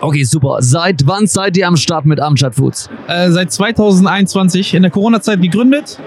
Okay, 0.00 0.24
super. 0.24 0.58
Seit 0.60 1.06
wann 1.06 1.26
seid 1.26 1.56
ihr 1.56 1.68
am 1.68 1.76
Start 1.76 2.06
mit 2.06 2.20
Amchat 2.20 2.54
Foods? 2.54 2.88
Äh, 3.06 3.30
seit 3.30 3.52
2021 3.52 4.74
in 4.74 4.82
der 4.82 4.90
Corona-Zeit 4.90 5.42
gegründet. 5.42 5.98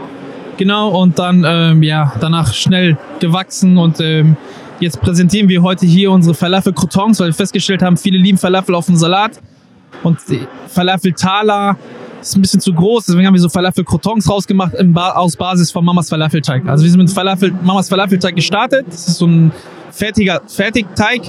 Genau, 0.58 1.00
und 1.00 1.20
dann 1.20 1.46
ähm, 1.48 1.84
ja, 1.84 2.14
danach 2.20 2.54
schnell 2.54 2.98
gewachsen 3.20 3.78
und 3.78 4.00
ähm, 4.00 4.36
Jetzt 4.80 5.02
präsentieren 5.02 5.50
wir 5.50 5.62
heute 5.62 5.86
hier 5.86 6.10
unsere 6.10 6.34
Falafel-Croutons, 6.34 7.20
weil 7.20 7.28
wir 7.28 7.34
festgestellt 7.34 7.82
haben, 7.82 7.98
viele 7.98 8.18
lieben 8.18 8.38
Falafel 8.38 8.76
auf 8.76 8.86
dem 8.86 8.96
Salat. 8.96 9.32
Und 10.03 10.19
die 10.29 10.41
Falafel-Tala 10.67 11.77
ist 12.22 12.36
ein 12.36 12.41
bisschen 12.41 12.60
zu 12.60 12.74
groß, 12.74 13.05
deswegen 13.05 13.25
haben 13.25 13.34
wir 13.34 13.41
so 13.41 13.50
Falafel-Croutons 13.50 14.29
rausgemacht 14.29 14.74
im 14.75 14.93
ba 14.93 15.12
aus 15.12 15.36
Basis 15.36 15.72
von 15.72 15.86
Mamas 15.86 16.10
Falafelteig. 16.10 16.67
Also 16.67 16.84
wir 16.84 16.91
sind 16.91 17.00
mit 17.00 17.10
Falafel, 17.10 17.53
Mamas 17.63 17.89
Falafelteig 17.89 18.36
gestartet. 18.36 18.86
Das 18.88 19.08
ist 19.08 19.17
so 19.17 19.25
ein 19.25 19.51
fertiger 19.91 20.41
Fertigteig, 20.48 21.22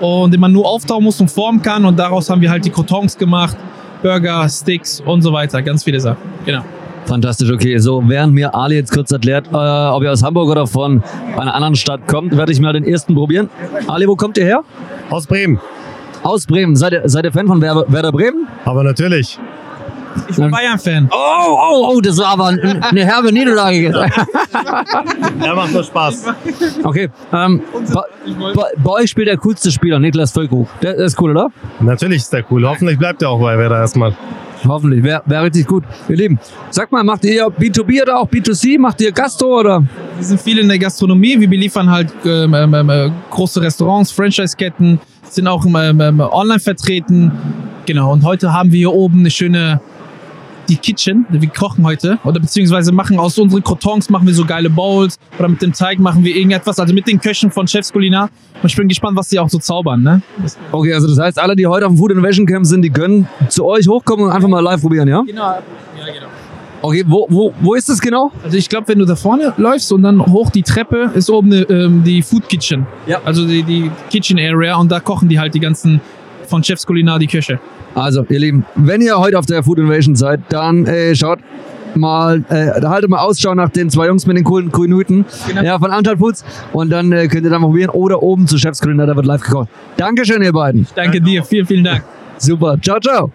und 0.00 0.32
den 0.32 0.40
man 0.40 0.52
nur 0.52 0.66
auftauen 0.66 1.04
muss 1.04 1.20
und 1.20 1.30
formen 1.30 1.62
kann. 1.62 1.84
Und 1.84 1.98
daraus 1.98 2.30
haben 2.30 2.40
wir 2.40 2.50
halt 2.50 2.64
die 2.64 2.70
Croutons 2.70 3.16
gemacht, 3.16 3.56
Burger, 4.02 4.48
Sticks 4.48 5.00
und 5.00 5.22
so 5.22 5.32
weiter. 5.32 5.62
Ganz 5.62 5.84
viele 5.84 6.00
Sachen. 6.00 6.18
Genau. 6.44 6.62
Fantastisch, 7.04 7.50
okay. 7.50 7.78
So, 7.78 8.02
während 8.06 8.34
mir 8.34 8.54
Ali 8.54 8.76
jetzt 8.76 8.92
kurz 8.92 9.10
erklärt, 9.10 9.48
äh, 9.52 9.56
ob 9.56 10.02
ihr 10.02 10.12
aus 10.12 10.22
Hamburg 10.22 10.48
oder 10.48 10.66
von 10.66 11.02
einer 11.36 11.54
anderen 11.54 11.74
Stadt 11.74 12.06
kommt, 12.06 12.36
werde 12.36 12.52
ich 12.52 12.60
mal 12.60 12.72
den 12.72 12.84
ersten 12.84 13.14
probieren. 13.14 13.48
Ali, 13.88 14.06
wo 14.06 14.16
kommt 14.16 14.38
ihr 14.38 14.44
her? 14.44 14.62
Aus 15.08 15.26
Bremen. 15.26 15.60
Aus 16.22 16.46
Bremen. 16.46 16.76
Seid 16.76 16.92
ihr, 16.92 17.02
seid 17.08 17.24
ihr 17.24 17.32
Fan 17.32 17.46
von 17.46 17.60
Werder, 17.60 17.84
Werder 17.88 18.12
Bremen? 18.12 18.46
Aber 18.64 18.82
natürlich. 18.82 19.38
Ich 20.28 20.36
bin 20.36 20.50
Bayern-Fan. 20.50 21.08
Oh, 21.12 21.16
oh, 21.16 21.92
oh, 21.94 22.00
das 22.00 22.18
war 22.18 22.28
aber 22.32 22.46
ein- 22.48 22.82
eine 22.82 23.04
herbe 23.04 23.32
Niederlage. 23.32 23.92
Ja, 25.40 25.54
macht 25.54 25.72
nur 25.72 25.84
Spaß. 25.84 26.24
Okay, 26.82 27.08
ähm, 27.32 27.62
bei, 28.54 28.62
bei, 28.76 28.90
euch 28.90 29.10
spielt 29.10 29.28
der 29.28 29.36
coolste 29.38 29.70
Spieler, 29.70 29.98
Niklas 29.98 30.32
Völkow. 30.32 30.68
Der, 30.82 30.94
der 30.94 31.06
ist 31.06 31.20
cool, 31.20 31.30
oder? 31.30 31.48
Natürlich 31.78 32.18
ist 32.18 32.32
der 32.32 32.44
cool. 32.50 32.66
Hoffentlich 32.68 32.98
bleibt 32.98 33.22
er 33.22 33.30
auch 33.30 33.40
bei 33.40 33.56
Werder 33.56 33.78
erstmal. 33.78 34.14
Hoffentlich, 34.66 35.02
wäre 35.02 35.22
wär 35.26 35.42
richtig 35.42 35.66
gut. 35.66 35.84
Ihr 36.08 36.16
Lieben, 36.16 36.38
sag 36.70 36.92
mal, 36.92 37.02
macht 37.02 37.24
ihr 37.24 37.46
B2B 37.46 38.02
oder 38.02 38.18
auch 38.18 38.28
B2C? 38.28 38.78
Macht 38.78 39.00
ihr 39.00 39.12
Gastro 39.12 39.60
oder? 39.60 39.82
Wir 40.16 40.24
sind 40.24 40.40
viel 40.40 40.58
in 40.58 40.68
der 40.68 40.78
Gastronomie. 40.78 41.40
Wir 41.40 41.48
beliefern 41.48 41.90
halt 41.90 42.12
ähm, 42.24 42.52
ähm, 42.54 42.74
ähm, 42.74 43.12
große 43.30 43.60
Restaurants, 43.60 44.12
Franchise-Ketten, 44.12 45.00
sind 45.28 45.46
auch 45.46 45.64
ähm, 45.64 46.00
ähm, 46.00 46.20
online 46.20 46.60
vertreten. 46.60 47.32
Genau. 47.86 48.12
Und 48.12 48.24
heute 48.24 48.52
haben 48.52 48.70
wir 48.72 48.78
hier 48.78 48.92
oben 48.92 49.20
eine 49.20 49.30
schöne 49.30 49.80
die 50.70 50.76
Kitchen. 50.76 51.26
Wir 51.28 51.48
kochen 51.48 51.84
heute 51.84 52.18
oder 52.24 52.40
beziehungsweise 52.40 52.92
machen 52.92 53.18
aus 53.18 53.36
unseren 53.38 53.62
Croutons 53.62 54.08
machen 54.08 54.26
wir 54.26 54.34
so 54.34 54.44
geile 54.44 54.70
Bowls 54.70 55.18
oder 55.38 55.48
mit 55.48 55.60
dem 55.60 55.72
Teig 55.72 55.98
machen 55.98 56.24
wir 56.24 56.34
irgendetwas. 56.34 56.78
Also 56.78 56.94
mit 56.94 57.06
den 57.06 57.20
Köchen 57.20 57.50
von 57.50 57.66
Chefs 57.66 57.92
Kulinar. 57.92 58.30
Und 58.62 58.70
ich 58.70 58.76
bin 58.76 58.88
gespannt, 58.88 59.16
was 59.16 59.28
die 59.28 59.38
auch 59.38 59.48
so 59.48 59.58
zaubern. 59.58 60.02
Ne? 60.02 60.22
Okay, 60.70 60.94
also 60.94 61.08
das 61.08 61.18
heißt, 61.18 61.38
alle, 61.38 61.56
die 61.56 61.66
heute 61.66 61.86
auf 61.86 61.92
dem 61.92 61.98
Food 61.98 62.12
Innovation 62.12 62.46
Camp 62.46 62.64
sind, 62.66 62.82
die 62.82 62.90
können 62.90 63.28
zu 63.48 63.64
euch 63.66 63.88
hochkommen 63.88 64.26
und 64.26 64.32
einfach 64.32 64.48
mal 64.48 64.60
live 64.60 64.80
probieren, 64.80 65.08
ja? 65.08 65.22
Genau. 65.22 65.42
Ja, 65.42 65.60
genau. 66.06 66.26
Okay, 66.82 67.04
wo, 67.06 67.26
wo, 67.28 67.52
wo 67.60 67.74
ist 67.74 67.88
das 67.88 68.00
genau? 68.00 68.32
Also 68.42 68.56
ich 68.56 68.68
glaube, 68.68 68.88
wenn 68.88 68.98
du 68.98 69.04
da 69.04 69.14
vorne 69.14 69.52
läufst 69.58 69.92
und 69.92 70.02
dann 70.02 70.24
hoch 70.24 70.50
die 70.50 70.62
Treppe, 70.62 71.10
ist 71.14 71.28
oben 71.28 71.52
eine, 71.52 71.62
ähm, 71.64 72.04
die 72.04 72.22
Food 72.22 72.48
Kitchen. 72.48 72.86
Ja. 73.06 73.20
Also 73.24 73.46
die, 73.46 73.62
die 73.62 73.90
Kitchen 74.08 74.38
Area 74.38 74.76
und 74.76 74.90
da 74.90 75.00
kochen 75.00 75.28
die 75.28 75.38
halt 75.38 75.54
die 75.54 75.60
ganzen 75.60 76.00
von 76.48 76.64
Chefs 76.64 76.86
Kulinar 76.86 77.18
die 77.18 77.26
Köche. 77.26 77.60
Also, 77.94 78.24
ihr 78.28 78.38
Lieben, 78.38 78.64
wenn 78.76 79.00
ihr 79.00 79.18
heute 79.18 79.38
auf 79.38 79.46
der 79.46 79.62
Food 79.62 79.78
Innovation 79.78 80.14
seid, 80.16 80.40
dann 80.48 80.86
äh, 80.86 81.14
schaut 81.14 81.40
mal, 81.96 82.44
äh, 82.48 82.80
da 82.80 82.90
haltet 82.90 83.10
mal 83.10 83.18
Ausschau 83.18 83.52
nach 83.54 83.68
den 83.70 83.90
zwei 83.90 84.06
Jungs 84.06 84.24
mit 84.26 84.36
den 84.36 84.44
coolen 84.44 84.70
grünen 84.70 84.96
Hüten 84.96 85.24
Genau. 85.48 85.62
ja, 85.62 85.78
von 85.78 85.90
Antal 85.90 86.16
Foods 86.18 86.44
und 86.72 86.90
dann 86.90 87.10
äh, 87.10 87.26
könnt 87.26 87.42
ihr 87.44 87.50
da 87.50 87.58
mal 87.58 87.66
probieren 87.66 87.90
oder 87.90 88.22
oben 88.22 88.46
zu 88.46 88.58
Chefs 88.58 88.80
Kulinar, 88.80 89.06
da 89.08 89.16
wird 89.16 89.26
live 89.26 89.40
gekocht. 89.42 89.68
Dankeschön, 89.96 90.40
ihr 90.42 90.52
beiden. 90.52 90.86
Danke 90.94 91.20
dir, 91.20 91.42
vielen, 91.42 91.66
vielen 91.66 91.84
Dank. 91.84 92.04
Super, 92.38 92.78
ciao, 92.80 93.00
ciao. 93.00 93.32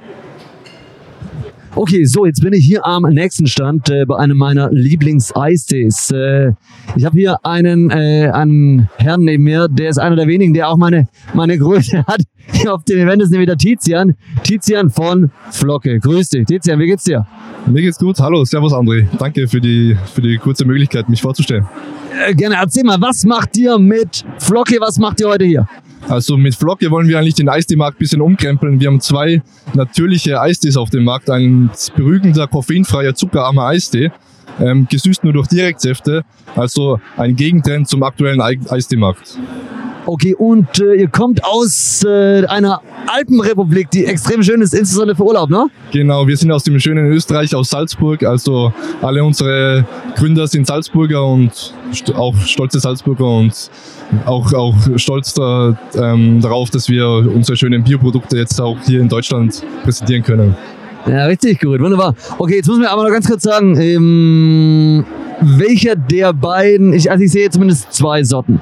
Okay, 1.78 2.06
so, 2.06 2.26
jetzt 2.26 2.42
bin 2.42 2.54
ich 2.54 2.66
hier 2.66 2.86
am 2.86 3.04
nächsten 3.04 3.48
Stand 3.48 3.90
äh, 3.90 4.06
bei 4.06 4.16
einem 4.16 4.38
meiner 4.38 4.72
Lieblings-Eistees. 4.72 6.10
Äh, 6.12 6.54
ich 6.96 7.04
habe 7.04 7.18
hier 7.18 7.38
einen, 7.44 7.92
äh, 7.92 8.32
einen 8.34 8.90
Herrn 8.96 9.26
neben 9.26 9.44
mir, 9.44 9.68
der 9.68 9.90
ist 9.90 9.98
einer 9.98 10.16
der 10.16 10.26
wenigen, 10.26 10.54
der 10.54 10.70
auch 10.70 10.78
meine, 10.78 11.10
meine 11.34 11.58
Größe 11.58 12.06
hat. 12.08 12.22
Hier 12.54 12.74
auf 12.74 12.86
dem 12.86 13.00
Event 13.00 13.24
ist 13.24 13.32
nämlich 13.32 13.48
der 13.48 13.58
Tizian. 13.58 14.16
Tizian 14.44 14.90
von 14.90 15.32
Flocke. 15.52 16.00
Grüß 16.00 16.30
dich. 16.30 16.46
Tizian, 16.46 16.80
wie 16.80 16.86
geht's 16.86 17.04
dir? 17.04 17.28
Mir 17.66 17.82
geht's 17.82 18.00
gut. 18.00 18.20
Hallo, 18.22 18.46
Servus 18.46 18.72
André. 18.72 19.06
Danke 19.20 19.46
für 19.50 19.60
die, 19.60 19.98
für 20.14 20.22
die 20.22 20.38
kurze 20.38 20.64
Möglichkeit, 20.64 21.10
mich 21.10 21.22
vorzustellen. 21.22 21.68
Äh, 22.26 22.34
gerne 22.36 22.56
erzähl 22.56 22.86
mal, 22.86 23.02
was 23.02 23.26
macht 23.26 23.58
ihr 23.58 23.78
mit 23.78 24.24
Flocke? 24.40 24.78
Was 24.80 24.98
macht 24.98 25.20
ihr 25.20 25.28
heute 25.28 25.44
hier? 25.44 25.68
Also 26.08 26.38
mit 26.38 26.56
Flocke 26.56 26.92
wollen 26.92 27.08
wir 27.08 27.18
eigentlich 27.18 27.34
den 27.36 27.50
Eistee-Markt 27.50 27.98
ein 27.98 28.00
bisschen 28.00 28.22
umkrempeln. 28.22 28.80
Wir 28.80 28.88
haben 28.90 29.02
zwei 29.02 29.42
natürliche 29.74 30.40
Eistees 30.40 30.78
auf 30.78 30.90
dem 30.92 31.04
Markt. 31.04 31.30
Ein 31.30 31.72
beruhigender, 31.96 32.48
koffeinfreier, 32.48 33.16
zuckerarmer 33.16 33.66
Eistee, 33.66 34.12
ähm, 34.60 34.88
gesüßt 34.90 35.24
nur 35.24 35.34
durch 35.34 35.48
Direktsäfte. 35.48 36.24
Also 36.56 37.00
ein 37.18 37.36
Gegentrend 37.36 37.88
zum 37.88 38.04
aktuellen 38.04 38.40
Ei- 38.42 38.60
Eistee-Markt. 38.70 39.38
Okay, 40.08 40.36
und 40.36 40.80
äh, 40.80 40.94
ihr 40.94 41.08
kommt 41.08 41.44
aus 41.44 42.04
äh, 42.04 42.46
einer 42.46 42.82
Alpenrepublik, 43.08 43.90
die 43.90 44.06
extrem 44.06 44.44
schön 44.44 44.62
ist, 44.62 44.74
insbesondere 44.74 45.16
für 45.16 45.26
Urlaub, 45.26 45.50
ne? 45.50 45.68
Genau, 45.92 46.28
wir 46.28 46.38
sind 46.38 46.52
aus 46.52 46.64
dem 46.64 46.80
schönen 46.80 47.12
Österreich, 47.12 47.56
aus 47.56 47.72
Salzburg. 47.72 48.22
Also 48.24 48.72
alle 49.02 49.24
unsere 49.24 49.86
Gründer 50.16 50.46
sind 50.48 50.68
Salzburger 50.68 51.26
und 51.26 51.74
st 51.92 52.14
auch 52.16 52.36
stolze 52.38 52.80
Salzburger 52.80 53.26
und 53.26 53.72
auch, 54.26 54.54
auch 54.54 54.76
stolz 54.98 55.34
da, 55.34 55.76
ähm, 55.96 56.40
darauf, 56.40 56.70
dass 56.70 56.88
wir 56.88 57.08
unsere 57.08 57.58
schönen 57.58 57.84
Bioprodukte 57.84 58.38
jetzt 58.38 58.62
auch 58.62 58.78
hier 58.86 59.02
in 59.02 59.10
Deutschland 59.10 59.64
präsentieren 59.84 60.24
können. 60.24 60.56
Ja, 61.08 61.26
richtig 61.26 61.60
gut, 61.62 61.80
wunderbar. 61.80 62.16
Okay, 62.38 62.58
jetzt 62.58 62.68
müssen 62.68 62.82
wir 62.82 62.92
aber 62.92 63.04
noch 63.04 63.12
ganz 63.12 63.28
kurz 63.28 63.44
sagen, 63.44 63.80
ähm, 63.80 65.06
welcher 65.42 65.96
der 65.96 66.34
beiden, 66.34 66.94
ich, 66.94 67.10
also 67.10 67.24
ich 67.24 67.32
sehe 67.32 67.50
zumindest 67.50 67.92
zwei 67.94 68.24
Sorten. 68.24 68.62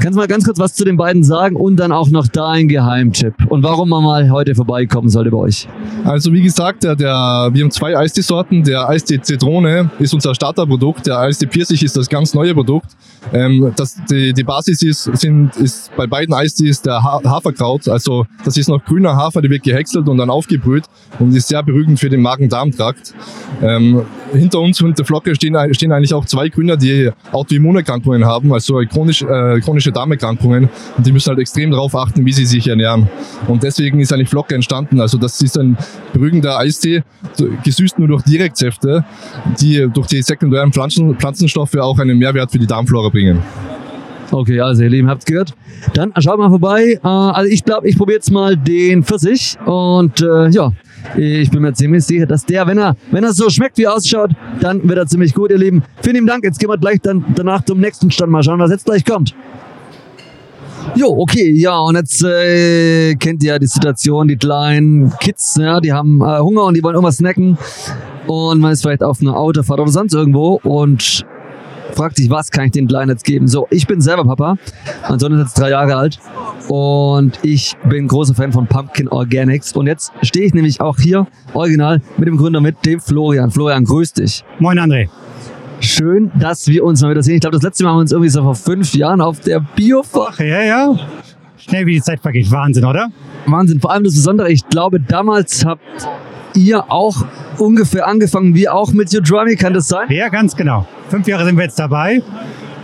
Kannst 0.00 0.16
du 0.16 0.20
mal 0.20 0.28
ganz 0.28 0.46
kurz 0.46 0.58
was 0.58 0.72
zu 0.72 0.86
den 0.86 0.96
beiden 0.96 1.22
sagen 1.22 1.56
und 1.56 1.76
dann 1.76 1.92
auch 1.92 2.08
noch 2.08 2.26
dein 2.26 2.68
Geheimtipp 2.68 3.34
und 3.50 3.62
warum 3.62 3.90
man 3.90 4.02
mal 4.02 4.30
heute 4.30 4.54
vorbeikommen 4.54 5.10
sollte 5.10 5.30
bei 5.30 5.36
euch? 5.36 5.68
Also 6.04 6.32
wie 6.32 6.40
gesagt, 6.40 6.84
der, 6.84 6.96
der, 6.96 7.50
wir 7.52 7.62
haben 7.62 7.70
zwei 7.70 7.94
Eistee-Sorten. 7.94 8.64
Der 8.64 8.88
Eistee 8.88 9.20
Zitrone 9.20 9.90
ist 9.98 10.14
unser 10.14 10.34
Starterprodukt. 10.34 11.06
Der 11.06 11.18
Eistee 11.18 11.46
Pfirsich 11.46 11.82
ist 11.82 11.98
das 11.98 12.08
ganz 12.08 12.32
neue 12.32 12.54
Produkt. 12.54 12.86
Ähm, 13.34 13.72
das, 13.76 13.98
die, 14.10 14.32
die 14.32 14.42
Basis 14.42 14.80
ist, 14.82 15.04
sind, 15.18 15.54
ist 15.56 15.94
bei 15.94 16.06
beiden 16.06 16.34
Eistees 16.34 16.80
der 16.80 17.02
ha 17.02 17.20
Haferkraut. 17.22 17.86
Also 17.86 18.24
das 18.42 18.56
ist 18.56 18.70
noch 18.70 18.82
grüner 18.82 19.14
Hafer, 19.14 19.42
der 19.42 19.50
wird 19.50 19.64
gehäckselt 19.64 20.08
und 20.08 20.16
dann 20.16 20.30
aufgebrüht 20.30 20.84
und 21.18 21.36
ist 21.36 21.48
sehr 21.48 21.62
beruhigend 21.62 22.00
für 22.00 22.08
den 22.08 22.22
Magen-Darm-Trakt. 22.22 23.14
Ähm, 23.60 24.02
hinter 24.32 24.60
uns 24.60 24.80
und 24.80 24.98
der 24.98 25.04
Flocke 25.04 25.34
stehen, 25.34 25.56
stehen 25.74 25.92
eigentlich 25.92 26.14
auch 26.14 26.24
zwei 26.24 26.48
Gründer, 26.48 26.76
die 26.76 27.10
Autoimmunerkrankungen 27.32 28.24
haben, 28.24 28.52
also 28.52 28.80
chronisch, 28.90 29.22
äh, 29.22 29.60
chronische 29.60 29.89
Darmerkrankungen. 29.92 30.68
Und 30.96 31.06
die 31.06 31.12
müssen 31.12 31.30
halt 31.30 31.38
extrem 31.38 31.70
darauf 31.70 31.94
achten, 31.94 32.24
wie 32.24 32.32
sie 32.32 32.46
sich 32.46 32.66
ernähren. 32.68 33.08
Und 33.48 33.62
deswegen 33.62 34.00
ist 34.00 34.12
eigentlich 34.12 34.28
Flocke 34.28 34.54
entstanden. 34.54 35.00
Also 35.00 35.18
das 35.18 35.40
ist 35.40 35.58
ein 35.58 35.76
beruhigender 36.12 36.58
Eistee, 36.58 37.02
gesüßt 37.64 37.98
nur 37.98 38.08
durch 38.08 38.22
Direktsäfte, 38.22 39.04
die 39.60 39.88
durch 39.92 40.06
die 40.08 40.22
sekundären 40.22 40.72
Pflanzen, 40.72 41.14
Pflanzenstoffe 41.16 41.76
auch 41.76 41.98
einen 41.98 42.18
Mehrwert 42.18 42.50
für 42.50 42.58
die 42.58 42.66
Darmflora 42.66 43.08
bringen. 43.08 43.42
Okay, 44.32 44.60
also 44.60 44.82
ihr 44.82 44.90
Lieben, 44.90 45.08
habt's 45.08 45.24
gehört. 45.24 45.54
Dann 45.94 46.12
schaut 46.18 46.38
mal 46.38 46.48
vorbei. 46.48 47.00
Äh, 47.02 47.08
also 47.08 47.50
ich 47.50 47.64
glaube, 47.64 47.88
ich 47.88 47.96
probiere 47.96 48.16
jetzt 48.16 48.30
mal 48.30 48.56
den 48.56 49.02
Pfirsich 49.02 49.56
und 49.66 50.20
äh, 50.20 50.48
ja, 50.50 50.72
ich 51.16 51.50
bin 51.50 51.62
mir 51.62 51.72
ziemlich 51.72 52.04
sicher, 52.04 52.26
dass 52.26 52.46
der, 52.46 52.66
wenn 52.66 52.78
er, 52.78 52.96
wenn 53.10 53.24
er 53.24 53.32
so 53.32 53.50
schmeckt, 53.50 53.78
wie 53.78 53.84
er 53.84 53.94
ausschaut, 53.94 54.30
dann 54.60 54.86
wird 54.88 54.98
er 54.98 55.06
ziemlich 55.06 55.34
gut, 55.34 55.50
ihr 55.50 55.58
Lieben. 55.58 55.82
Vielen 56.02 56.16
lieben 56.16 56.26
Dank. 56.26 56.44
Jetzt 56.44 56.60
gehen 56.60 56.68
wir 56.68 56.78
gleich 56.78 57.00
dann 57.00 57.24
danach 57.34 57.64
zum 57.64 57.80
nächsten 57.80 58.10
Stand 58.10 58.30
mal 58.30 58.42
schauen, 58.42 58.60
was 58.60 58.70
jetzt 58.70 58.84
gleich 58.84 59.04
kommt. 59.04 59.34
Jo, 60.94 61.14
okay, 61.18 61.50
ja, 61.52 61.78
und 61.78 61.96
jetzt 61.96 62.22
äh, 62.24 63.14
kennt 63.14 63.42
ihr 63.42 63.52
ja 63.52 63.58
die 63.58 63.66
Situation, 63.66 64.28
die 64.28 64.36
kleinen 64.36 65.12
Kids, 65.20 65.56
ja, 65.60 65.80
die 65.80 65.92
haben 65.92 66.20
äh, 66.20 66.38
Hunger 66.38 66.64
und 66.64 66.76
die 66.76 66.82
wollen 66.82 66.94
irgendwas 66.94 67.16
snacken. 67.16 67.56
Und 68.26 68.60
man 68.60 68.72
ist 68.72 68.82
vielleicht 68.82 69.02
auf 69.02 69.20
einer 69.20 69.36
Autofahrt 69.36 69.80
oder 69.80 69.90
sonst 69.90 70.14
irgendwo 70.14 70.60
und 70.62 71.24
fragt 71.94 72.16
sich, 72.16 72.30
was 72.30 72.50
kann 72.50 72.66
ich 72.66 72.72
den 72.72 72.86
Kleinen 72.86 73.10
jetzt 73.10 73.24
geben? 73.24 73.48
So, 73.48 73.66
ich 73.70 73.86
bin 73.86 74.00
selber 74.00 74.24
Papa. 74.24 74.56
Mein 75.08 75.18
Sohn 75.18 75.32
ist 75.32 75.40
jetzt 75.40 75.58
drei 75.58 75.70
Jahre 75.70 75.96
alt. 75.96 76.18
Und 76.68 77.38
ich 77.42 77.76
bin 77.88 78.06
großer 78.08 78.34
Fan 78.34 78.52
von 78.52 78.66
Pumpkin 78.66 79.08
Organics. 79.08 79.72
Und 79.72 79.86
jetzt 79.86 80.12
stehe 80.22 80.46
ich 80.46 80.54
nämlich 80.54 80.80
auch 80.80 80.98
hier, 80.98 81.26
original, 81.54 82.00
mit 82.16 82.28
dem 82.28 82.36
Gründer, 82.36 82.60
mit 82.60 82.84
dem 82.86 83.00
Florian. 83.00 83.50
Florian, 83.50 83.84
grüß 83.84 84.12
dich. 84.12 84.44
Moin 84.58 84.78
André. 84.78 85.08
Schön, 85.80 86.30
dass 86.38 86.68
wir 86.68 86.84
uns 86.84 87.00
mal 87.00 87.10
wieder 87.10 87.22
sehen. 87.22 87.36
Ich 87.36 87.40
glaube, 87.40 87.56
das 87.56 87.62
letzte 87.62 87.84
Mal 87.84 87.90
haben 87.90 87.96
wir 87.96 88.02
uns 88.02 88.12
irgendwie 88.12 88.28
so 88.28 88.42
vor 88.42 88.54
fünf 88.54 88.94
Jahren 88.94 89.22
auf 89.22 89.40
der 89.40 89.60
Biofach. 89.60 90.38
Ja, 90.38 90.62
ja. 90.62 90.98
Schnell 91.56 91.86
wie 91.86 91.94
die 91.94 92.02
Zeit 92.02 92.20
vergeht. 92.20 92.50
Wahnsinn, 92.50 92.84
oder? 92.84 93.08
Wahnsinn. 93.46 93.80
Vor 93.80 93.90
allem 93.90 94.04
das 94.04 94.14
Besondere, 94.14 94.52
ich 94.52 94.68
glaube, 94.68 95.00
damals 95.00 95.64
habt 95.64 95.80
ihr 96.54 96.90
auch 96.92 97.24
ungefähr 97.58 98.06
angefangen, 98.06 98.54
wie 98.54 98.68
auch 98.68 98.92
mit 98.92 99.10
You 99.12 99.20
Draw 99.20 99.44
Me, 99.44 99.56
kann 99.56 99.72
das 99.72 99.88
sein? 99.88 100.06
Ja, 100.10 100.28
ganz 100.28 100.54
genau. 100.54 100.86
Fünf 101.08 101.26
Jahre 101.26 101.46
sind 101.46 101.56
wir 101.56 101.64
jetzt 101.64 101.78
dabei. 101.78 102.22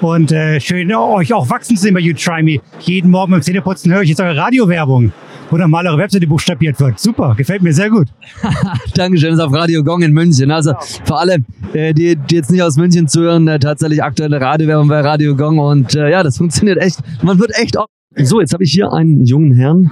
Und 0.01 0.33
äh, 0.33 0.59
schön, 0.61 0.93
euch 0.95 1.33
auch 1.35 1.51
wachsen 1.51 1.77
zu 1.77 1.83
sehen 1.83 1.95
bei 1.95 2.01
You 2.01 2.15
Try 2.15 2.43
Me. 2.43 2.61
Jeden 2.81 3.11
Morgen 3.11 3.33
beim 3.33 3.43
Zähneputzen 3.43 3.93
höre 3.93 4.03
ich 4.03 4.11
jetzt 4.11 4.21
eure 4.21 4.37
Radiowerbung. 4.37 5.13
Oder 5.51 5.69
mal 5.69 5.87
eure 5.87 5.99
Webseite 5.99 6.27
buchstabiert 6.27 6.79
wird. 6.81 6.99
Super, 6.99 7.35
gefällt 7.37 7.63
mir 7.63 7.73
sehr 7.73 7.91
gut. 7.91 8.09
Dankeschön, 8.95 9.31
das 9.31 9.39
ist 9.39 9.45
auf 9.45 9.53
Radio 9.53 9.83
Gong 9.83 10.03
in 10.03 10.13
München. 10.13 10.51
Also 10.51 10.75
für 11.05 11.17
alle, 11.17 11.39
äh, 11.73 11.93
die, 11.95 12.17
die 12.17 12.35
jetzt 12.35 12.51
nicht 12.51 12.63
aus 12.63 12.77
München 12.77 13.09
zuhören, 13.09 13.47
äh, 13.49 13.59
tatsächlich 13.59 14.03
aktuelle 14.03 14.41
Radiowerbung 14.41 14.89
bei 14.89 15.01
Radio 15.01 15.37
Gong 15.37 15.59
und 15.59 15.95
äh, 15.95 16.11
ja, 16.11 16.23
das 16.23 16.37
funktioniert 16.39 16.79
echt. 16.79 16.99
Man 17.23 17.39
wird 17.39 17.57
echt 17.59 17.79
auch 17.79 17.87
so, 18.19 18.41
jetzt 18.41 18.55
habe 18.55 18.65
ich 18.65 18.73
hier 18.73 18.91
einen 18.95 19.27
jungen 19.27 19.53
Herrn 19.53 19.91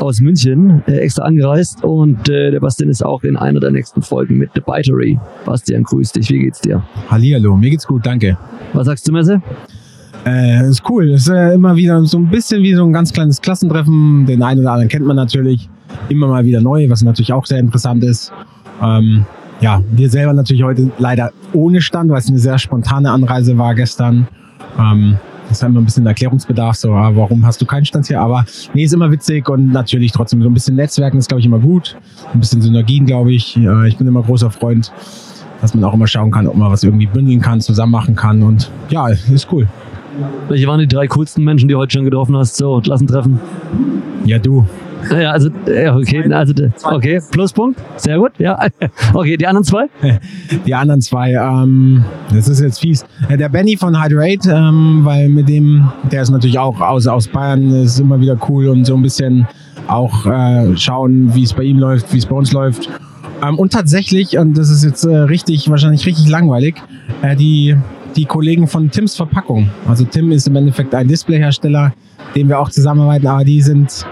aus 0.00 0.20
München 0.20 0.82
äh, 0.88 0.96
extra 0.96 1.22
angereist 1.22 1.84
und 1.84 2.28
äh, 2.28 2.50
der 2.50 2.58
Bastian 2.58 2.90
ist 2.90 3.04
auch 3.04 3.22
in 3.22 3.36
einer 3.36 3.60
der 3.60 3.70
nächsten 3.70 4.02
Folgen 4.02 4.36
mit 4.36 4.50
The 4.54 4.60
Bitery. 4.60 5.20
Bastian, 5.44 5.84
grüß 5.84 6.10
dich, 6.10 6.28
wie 6.30 6.40
geht's 6.40 6.60
dir? 6.60 6.82
Hallihallo, 7.08 7.56
mir 7.56 7.70
geht's 7.70 7.86
gut, 7.86 8.04
danke. 8.04 8.36
Was 8.72 8.86
sagst 8.86 9.06
du, 9.06 9.12
Messe? 9.12 9.40
Äh, 10.24 10.68
ist 10.68 10.82
cool. 10.88 11.10
Ist 11.10 11.28
äh, 11.28 11.54
immer 11.54 11.76
wieder 11.76 12.04
so 12.04 12.18
ein 12.18 12.28
bisschen 12.28 12.62
wie 12.62 12.74
so 12.74 12.84
ein 12.84 12.92
ganz 12.92 13.12
kleines 13.12 13.40
Klassentreffen. 13.40 14.26
Den 14.26 14.42
einen 14.42 14.60
oder 14.60 14.72
anderen 14.72 14.88
kennt 14.88 15.06
man 15.06 15.16
natürlich. 15.16 15.68
Immer 16.08 16.28
mal 16.28 16.44
wieder 16.44 16.60
neu, 16.60 16.88
was 16.88 17.02
natürlich 17.02 17.32
auch 17.32 17.44
sehr 17.44 17.58
interessant 17.58 18.04
ist. 18.04 18.32
Ähm, 18.82 19.26
ja, 19.60 19.82
wir 19.92 20.10
selber 20.10 20.32
natürlich 20.32 20.62
heute 20.62 20.90
leider 20.98 21.30
ohne 21.52 21.80
Stand, 21.80 22.10
weil 22.10 22.18
es 22.18 22.28
eine 22.28 22.38
sehr 22.38 22.58
spontane 22.58 23.10
Anreise 23.10 23.56
war 23.58 23.74
gestern. 23.74 24.26
Ähm, 24.78 25.18
das 25.48 25.58
ist 25.58 25.68
immer 25.68 25.80
ein 25.80 25.84
bisschen 25.84 26.06
Erklärungsbedarf, 26.06 26.76
so, 26.76 26.92
ah, 26.92 27.12
warum 27.14 27.44
hast 27.44 27.60
du 27.60 27.66
keinen 27.66 27.84
Stand 27.84 28.06
hier? 28.06 28.20
Aber 28.20 28.46
nee, 28.72 28.84
ist 28.84 28.94
immer 28.94 29.10
witzig 29.10 29.48
und 29.48 29.70
natürlich 29.70 30.10
trotzdem 30.12 30.42
so 30.42 30.48
ein 30.48 30.54
bisschen 30.54 30.76
Netzwerken 30.76 31.18
ist, 31.18 31.28
glaube 31.28 31.40
ich, 31.40 31.46
immer 31.46 31.58
gut. 31.58 31.96
Ein 32.32 32.40
bisschen 32.40 32.62
Synergien, 32.62 33.04
glaube 33.04 33.32
ich. 33.32 33.56
Äh, 33.56 33.88
ich 33.88 33.98
bin 33.98 34.06
immer 34.06 34.22
großer 34.22 34.50
Freund, 34.50 34.90
dass 35.60 35.74
man 35.74 35.84
auch 35.84 35.94
immer 35.94 36.06
schauen 36.06 36.30
kann, 36.30 36.46
ob 36.46 36.56
man 36.56 36.72
was 36.72 36.82
irgendwie 36.82 37.06
bündeln 37.06 37.40
kann, 37.40 37.60
zusammen 37.60 37.92
machen 37.92 38.16
kann 38.16 38.42
und 38.42 38.70
ja, 38.88 39.08
ist 39.08 39.48
cool. 39.52 39.68
Welche 40.48 40.66
waren 40.66 40.80
die 40.80 40.88
drei 40.88 41.06
coolsten 41.06 41.44
Menschen, 41.44 41.68
die 41.68 41.74
du 41.74 41.78
heute 41.78 41.92
schon 41.92 42.04
getroffen 42.04 42.36
hast? 42.36 42.56
So, 42.56 42.80
Klassentreffen. 42.80 43.40
Ja, 44.24 44.38
du. 44.38 44.66
Ja, 45.10 45.32
also, 45.32 45.50
ja, 45.66 45.96
okay, 45.96 46.32
also, 46.32 46.54
okay, 46.84 47.20
Pluspunkt, 47.32 47.80
sehr 47.96 48.18
gut, 48.18 48.32
ja. 48.38 48.56
Okay, 49.14 49.36
die 49.36 49.46
anderen 49.46 49.64
zwei? 49.64 49.86
Die 50.64 50.74
anderen 50.74 51.00
zwei, 51.00 51.32
ähm, 51.32 52.04
das 52.32 52.46
ist 52.46 52.60
jetzt 52.60 52.80
fies. 52.80 53.04
Äh, 53.28 53.36
Der 53.36 53.48
Benny 53.48 53.76
von 53.76 54.00
Hydrate, 54.00 54.48
ähm, 54.50 55.00
weil 55.02 55.28
mit 55.28 55.48
dem, 55.48 55.90
der 56.10 56.22
ist 56.22 56.30
natürlich 56.30 56.58
auch 56.58 56.80
aus, 56.80 57.08
aus 57.08 57.26
Bayern, 57.26 57.70
ist 57.82 57.98
immer 57.98 58.20
wieder 58.20 58.36
cool 58.48 58.68
und 58.68 58.84
so 58.84 58.94
ein 58.94 59.02
bisschen 59.02 59.48
auch 59.88 60.24
äh, 60.26 60.76
schauen, 60.76 61.34
wie 61.34 61.42
es 61.42 61.52
bei 61.52 61.64
ihm 61.64 61.78
läuft, 61.78 62.12
wie 62.12 62.18
es 62.18 62.26
bei 62.26 62.36
uns 62.36 62.52
läuft. 62.52 62.88
Ähm, 63.42 63.58
und 63.58 63.72
tatsächlich, 63.72 64.38
und 64.38 64.56
das 64.56 64.70
ist 64.70 64.84
jetzt 64.84 65.04
äh, 65.04 65.16
richtig, 65.16 65.68
wahrscheinlich 65.68 66.06
richtig 66.06 66.28
langweilig, 66.28 66.76
äh, 67.22 67.34
die, 67.34 67.76
die 68.16 68.24
Kollegen 68.24 68.66
von 68.66 68.90
Tims 68.90 69.16
Verpackung. 69.16 69.70
Also 69.88 70.04
Tim 70.04 70.32
ist 70.32 70.46
im 70.46 70.56
Endeffekt 70.56 70.94
ein 70.94 71.08
Displayhersteller, 71.08 71.92
dem 72.34 72.48
wir 72.48 72.58
auch 72.58 72.70
zusammenarbeiten, 72.70 73.26
aber 73.26 73.44
die 73.44 73.62
sind, 73.62 74.06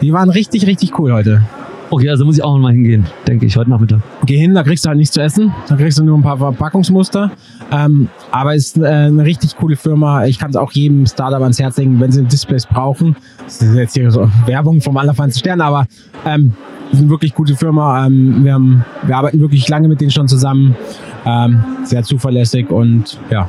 die 0.00 0.12
waren 0.12 0.30
richtig, 0.30 0.66
richtig 0.66 0.98
cool 0.98 1.12
heute. 1.12 1.42
Okay, 1.88 2.10
also 2.10 2.24
muss 2.24 2.36
ich 2.36 2.42
auch 2.42 2.54
noch 2.54 2.62
mal 2.62 2.72
hingehen, 2.72 3.06
denke 3.28 3.46
ich, 3.46 3.56
heute 3.56 3.70
Nachmittag. 3.70 4.00
Geh 4.24 4.36
hin, 4.36 4.54
da 4.54 4.64
kriegst 4.64 4.84
du 4.84 4.88
halt 4.88 4.98
nichts 4.98 5.14
zu 5.14 5.20
essen, 5.22 5.54
da 5.68 5.76
kriegst 5.76 5.98
du 5.98 6.04
nur 6.04 6.18
ein 6.18 6.22
paar 6.22 6.36
Verpackungsmuster. 6.36 7.30
Ähm, 7.70 8.08
aber 8.32 8.56
ist 8.56 8.76
äh, 8.76 8.86
eine 8.86 9.24
richtig 9.24 9.56
coole 9.56 9.76
Firma. 9.76 10.26
Ich 10.26 10.38
kann 10.38 10.50
es 10.50 10.56
auch 10.56 10.72
jedem 10.72 11.06
Startup 11.06 11.40
ans 11.40 11.60
Herz 11.60 11.76
legen, 11.76 12.00
wenn 12.00 12.10
sie 12.10 12.24
Displays 12.24 12.66
brauchen. 12.66 13.14
Das 13.44 13.62
ist 13.62 13.74
jetzt 13.74 13.94
hier 13.94 14.10
so 14.10 14.28
Werbung 14.46 14.80
vom 14.80 14.96
allerfeinsten 14.96 15.40
Stern, 15.40 15.60
aber 15.60 15.86
ähm, 16.24 16.52
eine 16.98 17.10
wirklich 17.10 17.34
gute 17.34 17.56
Firma. 17.56 18.06
Ähm, 18.06 18.44
wir, 18.44 18.54
haben, 18.54 18.84
wir 19.04 19.16
arbeiten 19.16 19.40
wirklich 19.40 19.68
lange 19.68 19.88
mit 19.88 20.00
denen 20.00 20.10
schon 20.10 20.28
zusammen. 20.28 20.76
Ähm, 21.24 21.62
sehr 21.84 22.02
zuverlässig 22.02 22.70
und 22.70 23.18
ja, 23.30 23.48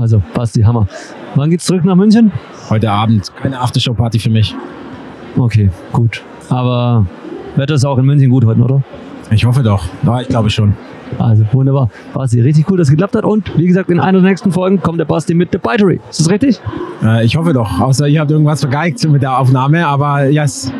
Also, 0.00 0.22
Basti, 0.34 0.62
Hammer. 0.62 0.86
Wann 1.34 1.50
geht's 1.50 1.64
zurück 1.64 1.84
nach 1.84 1.96
München? 1.96 2.32
heute 2.70 2.90
Abend 2.90 3.30
keine 3.36 3.60
Aftershow-Party 3.60 4.18
für 4.18 4.30
mich. 4.30 4.54
Okay, 5.36 5.70
gut. 5.92 6.22
Aber 6.48 7.06
Wetter 7.56 7.74
ist 7.74 7.84
auch 7.84 7.98
in 7.98 8.06
München 8.06 8.30
gut 8.30 8.44
heute, 8.46 8.60
oder? 8.60 8.82
Ich 9.30 9.44
hoffe 9.44 9.62
doch. 9.62 9.84
Ja, 10.04 10.20
ich 10.20 10.28
glaube 10.28 10.48
schon. 10.50 10.74
Also, 11.18 11.44
wunderbar. 11.52 11.90
Basti, 12.14 12.40
richtig 12.40 12.70
cool, 12.70 12.78
dass 12.78 12.88
es 12.88 12.90
geklappt 12.90 13.14
hat. 13.14 13.24
Und 13.24 13.56
wie 13.58 13.66
gesagt, 13.66 13.90
in 13.90 14.00
einer 14.00 14.20
der 14.20 14.30
nächsten 14.30 14.52
Folgen 14.52 14.80
kommt 14.80 14.98
der 15.00 15.04
Basti 15.04 15.34
mit 15.34 15.50
The 15.52 15.58
Bitery. 15.58 16.00
Ist 16.08 16.20
das 16.20 16.30
richtig? 16.30 16.60
Äh, 17.02 17.24
ich 17.24 17.36
hoffe 17.36 17.52
doch. 17.52 17.80
Außer 17.80 18.08
ihr 18.08 18.20
habt 18.20 18.30
irgendwas 18.30 18.60
vergeigt 18.60 19.06
mit 19.08 19.20
der 19.22 19.38
Aufnahme, 19.38 19.86
aber 19.86 20.26
yes. 20.28 20.72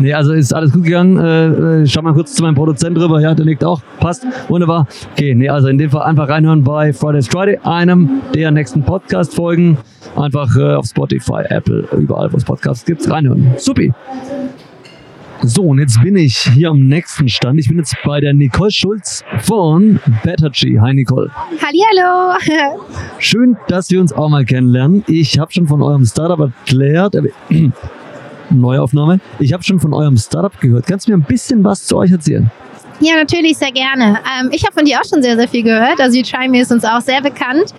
Nee, 0.00 0.12
also 0.12 0.32
ist 0.32 0.54
alles 0.54 0.72
gut 0.72 0.84
gegangen. 0.84 1.18
Äh, 1.18 1.82
äh, 1.82 1.86
schau 1.86 2.02
mal 2.02 2.14
kurz 2.14 2.34
zu 2.34 2.42
meinem 2.42 2.54
Produzent 2.54 2.96
drüber. 2.96 3.20
Ja, 3.20 3.34
der 3.34 3.44
nickt 3.44 3.64
auch. 3.64 3.82
Passt. 3.98 4.24
Wunderbar. 4.48 4.86
Okay, 5.12 5.34
nee, 5.34 5.48
also 5.48 5.68
in 5.68 5.78
dem 5.78 5.90
Fall 5.90 6.02
einfach 6.02 6.28
reinhören 6.28 6.62
bei 6.62 6.92
Fridays 6.92 7.26
Friday, 7.26 7.58
einem 7.64 8.20
der 8.34 8.50
nächsten 8.52 8.82
Podcast-Folgen. 8.82 9.76
Einfach 10.16 10.56
äh, 10.56 10.74
auf 10.74 10.86
Spotify, 10.86 11.42
Apple, 11.48 11.88
überall, 11.98 12.32
wo 12.32 12.36
es 12.36 12.44
Podcasts 12.44 12.84
gibt, 12.84 13.10
reinhören. 13.10 13.54
Supi. 13.56 13.92
So, 15.42 15.62
und 15.62 15.78
jetzt 15.78 16.00
bin 16.02 16.16
ich 16.16 16.36
hier 16.36 16.70
am 16.70 16.86
nächsten 16.88 17.28
Stand. 17.28 17.60
Ich 17.60 17.68
bin 17.68 17.78
jetzt 17.78 17.96
bei 18.04 18.20
der 18.20 18.34
Nicole 18.34 18.72
Schulz 18.72 19.24
von 19.40 20.00
Bettergy. 20.24 20.78
Hi 20.80 20.92
Nicole. 20.92 21.30
Hallihallo. 21.62 22.36
Schön, 23.18 23.56
dass 23.68 23.90
wir 23.90 24.00
uns 24.00 24.12
auch 24.12 24.28
mal 24.28 24.44
kennenlernen. 24.44 25.04
Ich 25.06 25.38
habe 25.38 25.52
schon 25.52 25.68
von 25.68 25.80
eurem 25.82 26.04
Startup 26.04 26.40
erklärt. 26.40 27.16
Neuaufnahme. 28.50 29.20
Ich 29.38 29.52
habe 29.52 29.62
schon 29.62 29.80
von 29.80 29.92
eurem 29.92 30.16
Startup 30.16 30.58
gehört. 30.60 30.86
Kannst 30.86 31.06
du 31.06 31.12
mir 31.12 31.18
ein 31.18 31.26
bisschen 31.26 31.64
was 31.64 31.84
zu 31.84 31.96
euch 31.96 32.10
erzählen? 32.10 32.50
Ja, 33.00 33.14
natürlich, 33.14 33.56
sehr 33.56 33.70
gerne. 33.70 34.18
Ähm, 34.40 34.50
ich 34.52 34.64
habe 34.64 34.72
von 34.74 34.84
dir 34.84 35.00
auch 35.00 35.08
schon 35.08 35.22
sehr, 35.22 35.36
sehr 35.36 35.48
viel 35.48 35.62
gehört. 35.62 36.00
Also 36.00 36.16
die 36.16 36.22
Try 36.22 36.46
ist 36.58 36.72
uns 36.72 36.84
auch 36.84 37.00
sehr 37.00 37.22
bekannt. 37.22 37.74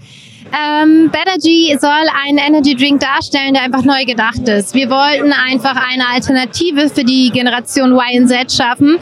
Ähm, 0.52 1.12
Bettergy 1.12 1.78
soll 1.80 1.92
einen 2.26 2.40
Energy 2.40 2.76
Drink 2.76 3.00
darstellen, 3.00 3.54
der 3.54 3.64
einfach 3.64 3.84
neu 3.84 4.06
gedacht 4.06 4.48
ist. 4.48 4.74
Wir 4.74 4.90
wollten 4.90 5.32
einfach 5.32 5.76
eine 5.76 6.08
Alternative 6.12 6.90
für 6.90 7.04
die 7.04 7.30
Generation 7.30 7.92
Y 7.92 8.24
und 8.24 8.28
Z 8.28 8.52
schaffen. 8.52 8.98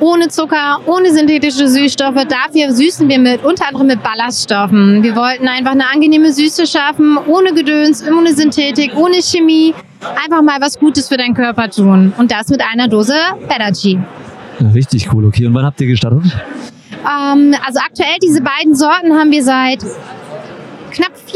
Ohne 0.00 0.28
Zucker, 0.28 0.80
ohne 0.86 1.12
synthetische 1.12 1.68
Süßstoffe. 1.68 2.24
Dafür 2.28 2.72
süßen 2.72 3.08
wir 3.08 3.18
mit, 3.18 3.44
unter 3.44 3.68
anderem 3.68 3.88
mit 3.88 4.02
Ballaststoffen. 4.02 5.02
Wir 5.02 5.16
wollten 5.16 5.48
einfach 5.48 5.72
eine 5.72 5.88
angenehme 5.92 6.32
Süße 6.32 6.66
schaffen, 6.66 7.18
ohne 7.26 7.52
Gedöns, 7.52 8.04
ohne 8.08 8.32
Synthetik, 8.32 8.96
ohne 8.96 9.16
Chemie. 9.22 9.74
Einfach 10.22 10.42
mal 10.42 10.60
was 10.60 10.78
Gutes 10.78 11.08
für 11.08 11.16
deinen 11.16 11.34
Körper 11.34 11.68
tun. 11.68 12.12
Und 12.16 12.30
das 12.30 12.48
mit 12.48 12.60
einer 12.60 12.86
Dose 12.86 13.16
Bettergy. 13.48 13.98
Ja, 14.60 14.68
richtig 14.68 15.12
cool, 15.12 15.24
okay. 15.24 15.46
Und 15.46 15.54
wann 15.54 15.64
habt 15.64 15.80
ihr 15.80 15.86
gestartet? 15.88 16.22
Ähm, 17.06 17.54
also 17.64 17.80
aktuell 17.80 18.16
diese 18.22 18.40
beiden 18.40 18.74
Sorten 18.74 19.12
haben 19.12 19.30
wir 19.30 19.42
seit 19.42 19.80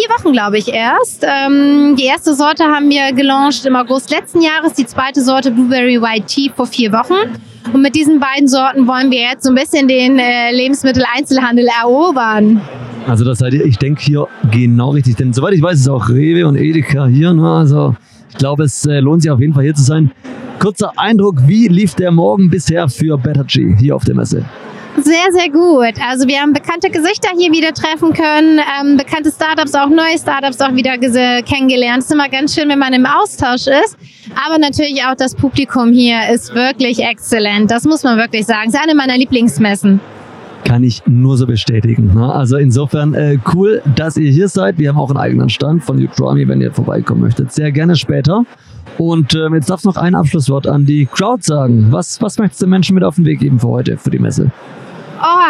vier 0.01 0.09
Wochen, 0.17 0.33
glaube 0.33 0.59
ich, 0.59 0.69
erst. 0.69 1.25
Ähm, 1.25 1.97
die 1.97 2.05
erste 2.05 2.35
Sorte 2.35 2.65
haben 2.65 2.89
wir 2.89 3.13
gelauncht 3.13 3.67
im 3.67 3.77
August 3.77 4.11
letzten 4.11 4.41
Jahres, 4.41 4.73
die 4.73 4.87
zweite 4.87 5.23
Sorte 5.23 5.51
Blueberry 5.51 6.01
White 6.01 6.27
Tea 6.27 6.51
vor 6.55 6.67
vier 6.67 6.93
Wochen. 6.93 7.39
Und 7.73 7.83
mit 7.83 7.95
diesen 7.95 8.19
beiden 8.19 8.49
Sorten 8.49 8.87
wollen 8.87 9.11
wir 9.11 9.21
jetzt 9.21 9.45
so 9.45 9.51
ein 9.51 9.55
bisschen 9.55 9.89
den 9.89 10.19
äh, 10.19 10.53
Lebensmitteleinzelhandel 10.53 11.67
erobern. 11.83 12.61
Also 13.07 13.25
das 13.25 13.39
seid 13.39 13.53
ihr, 13.53 13.65
ich 13.65 13.77
denke 13.77 14.01
hier 14.01 14.27
genau 14.51 14.91
richtig. 14.91 15.17
Denn 15.17 15.33
soweit 15.33 15.53
ich 15.53 15.63
weiß, 15.63 15.79
ist 15.79 15.89
auch 15.89 16.09
Rewe 16.09 16.47
und 16.47 16.57
Edeka 16.57 17.07
hier. 17.07 17.35
Ne? 17.35 17.49
Also 17.51 17.95
ich 18.31 18.37
glaube, 18.37 18.65
es 18.65 18.87
äh, 18.87 19.01
lohnt 19.01 19.23
sich 19.23 19.31
auf 19.31 19.41
jeden 19.41 19.53
Fall 19.53 19.65
hier 19.65 19.75
zu 19.75 19.83
sein. 19.83 20.11
Kurzer 20.59 20.93
Eindruck, 20.97 21.37
wie 21.47 21.69
lief 21.69 21.95
der 21.95 22.11
Morgen 22.11 22.49
bisher 22.49 22.89
für 22.89 23.19
Bettergy 23.19 23.77
hier 23.79 23.97
auf 23.97 24.05
der 24.05 24.15
Messe? 24.15 24.45
Sehr, 25.03 25.33
sehr 25.33 25.51
gut. 25.51 25.95
Also 26.07 26.27
wir 26.29 26.41
haben 26.41 26.53
bekannte 26.53 26.91
Gesichter 26.91 27.31
hier 27.37 27.51
wieder 27.53 27.73
treffen 27.73 28.13
können, 28.13 28.59
ähm, 28.59 28.97
bekannte 28.97 29.31
Startups, 29.31 29.75
auch 29.75 29.89
neue 29.89 30.19
Startups 30.19 30.61
auch 30.61 30.75
wieder 30.75 30.99
kennengelernt. 31.43 32.01
Es 32.01 32.07
ist 32.07 32.13
immer 32.13 32.29
ganz 32.29 32.55
schön, 32.55 32.69
wenn 32.69 32.79
man 32.79 32.93
im 32.93 33.07
Austausch 33.07 33.67
ist. 33.67 33.97
Aber 34.47 34.59
natürlich 34.59 35.03
auch 35.05 35.15
das 35.17 35.35
Publikum 35.35 35.93
hier 35.93 36.29
ist 36.33 36.55
wirklich 36.55 37.03
exzellent. 37.03 37.71
Das 37.71 37.85
muss 37.85 38.03
man 38.03 38.19
wirklich 38.19 38.45
sagen. 38.47 38.69
Es 38.69 38.75
ist 38.75 38.81
eine 38.83 38.95
meiner 38.95 39.17
Lieblingsmessen. 39.17 40.01
Kann 40.65 40.85
ich 40.85 41.03
nur 41.07 41.39
so 41.39 41.47
bestätigen. 41.47 42.13
Ne? 42.15 42.33
Also 42.33 42.59
insofern 42.59 43.15
äh, 43.15 43.39
cool, 43.55 43.83
dass 43.97 44.17
ihr 44.17 44.31
hier 44.31 44.49
seid. 44.49 44.79
Wir 44.79 44.91
haben 44.91 44.99
auch 44.99 45.11
einen 45.11 45.19
eigenen 45.19 45.49
Stand 45.49 45.83
von 45.83 46.03
Utrami, 46.03 46.47
wenn 46.47 46.61
ihr 46.61 46.73
vorbeikommen 46.73 47.23
möchtet. 47.23 47.53
Sehr 47.53 47.73
gerne 47.73 47.97
später. 47.97 48.45
Und 48.99 49.35
ähm, 49.35 49.55
jetzt 49.55 49.71
darfst 49.71 49.87
du 49.87 49.89
noch 49.89 49.97
ein 49.97 50.15
Abschlusswort 50.15 50.67
an 50.67 50.85
die 50.85 51.07
Crowd 51.07 51.43
sagen. 51.43 51.87
Was, 51.91 52.21
was 52.21 52.39
möchtest 52.39 52.61
du 52.61 52.67
den 52.67 52.71
Menschen 52.71 52.95
mit 52.95 53.05
auf 53.05 53.15
den 53.15 53.25
Weg 53.25 53.41
geben 53.41 53.59
für 53.59 53.69
heute, 53.69 53.97
für 53.97 54.11
die 54.11 54.19
Messe? 54.19 54.51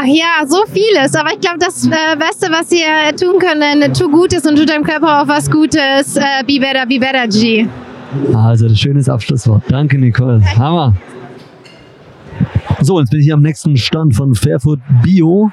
Ja, 0.06 0.46
so 0.46 0.64
vieles. 0.72 1.14
Aber 1.14 1.32
ich 1.32 1.40
glaube, 1.40 1.58
das 1.58 1.86
äh, 1.86 2.16
Beste, 2.18 2.50
was 2.50 2.70
ihr 2.72 3.14
tun 3.16 3.38
könnt, 3.38 3.96
tu 3.96 4.10
Gutes 4.10 4.46
und 4.46 4.56
tut 4.56 4.68
deinem 4.68 4.84
Körper 4.84 5.22
auch 5.22 5.28
was 5.28 5.50
Gutes. 5.50 6.16
Äh, 6.16 6.42
be 6.46 6.58
better, 6.58 6.86
be 6.86 6.98
better, 6.98 7.26
G. 7.28 7.66
Also, 8.34 8.68
das 8.68 8.78
schönes 8.78 9.08
Abschlusswort. 9.08 9.62
Danke, 9.68 9.98
Nicole. 9.98 10.42
Hammer. 10.56 10.94
So, 12.80 12.98
jetzt 12.98 13.10
bin 13.10 13.20
ich 13.20 13.26
hier 13.26 13.34
am 13.34 13.42
nächsten 13.42 13.76
Stand 13.76 14.14
von 14.14 14.34
Fairfood 14.34 14.80
Bio. 15.02 15.50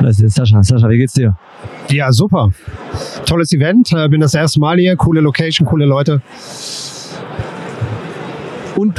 Da 0.00 0.08
ist 0.08 0.20
jetzt 0.20 0.34
Sascha. 0.34 0.62
Sascha, 0.62 0.88
wie 0.88 0.98
geht's 0.98 1.12
dir? 1.12 1.36
Ja, 1.90 2.10
super. 2.10 2.50
Tolles 3.24 3.52
Event. 3.52 3.92
Äh, 3.92 4.08
Bin 4.08 4.20
das 4.20 4.34
erste 4.34 4.58
Mal 4.58 4.76
hier. 4.76 4.96
Coole 4.96 5.20
Location, 5.20 5.66
coole 5.66 5.86
Leute. 5.86 6.20
Und, 8.76 8.94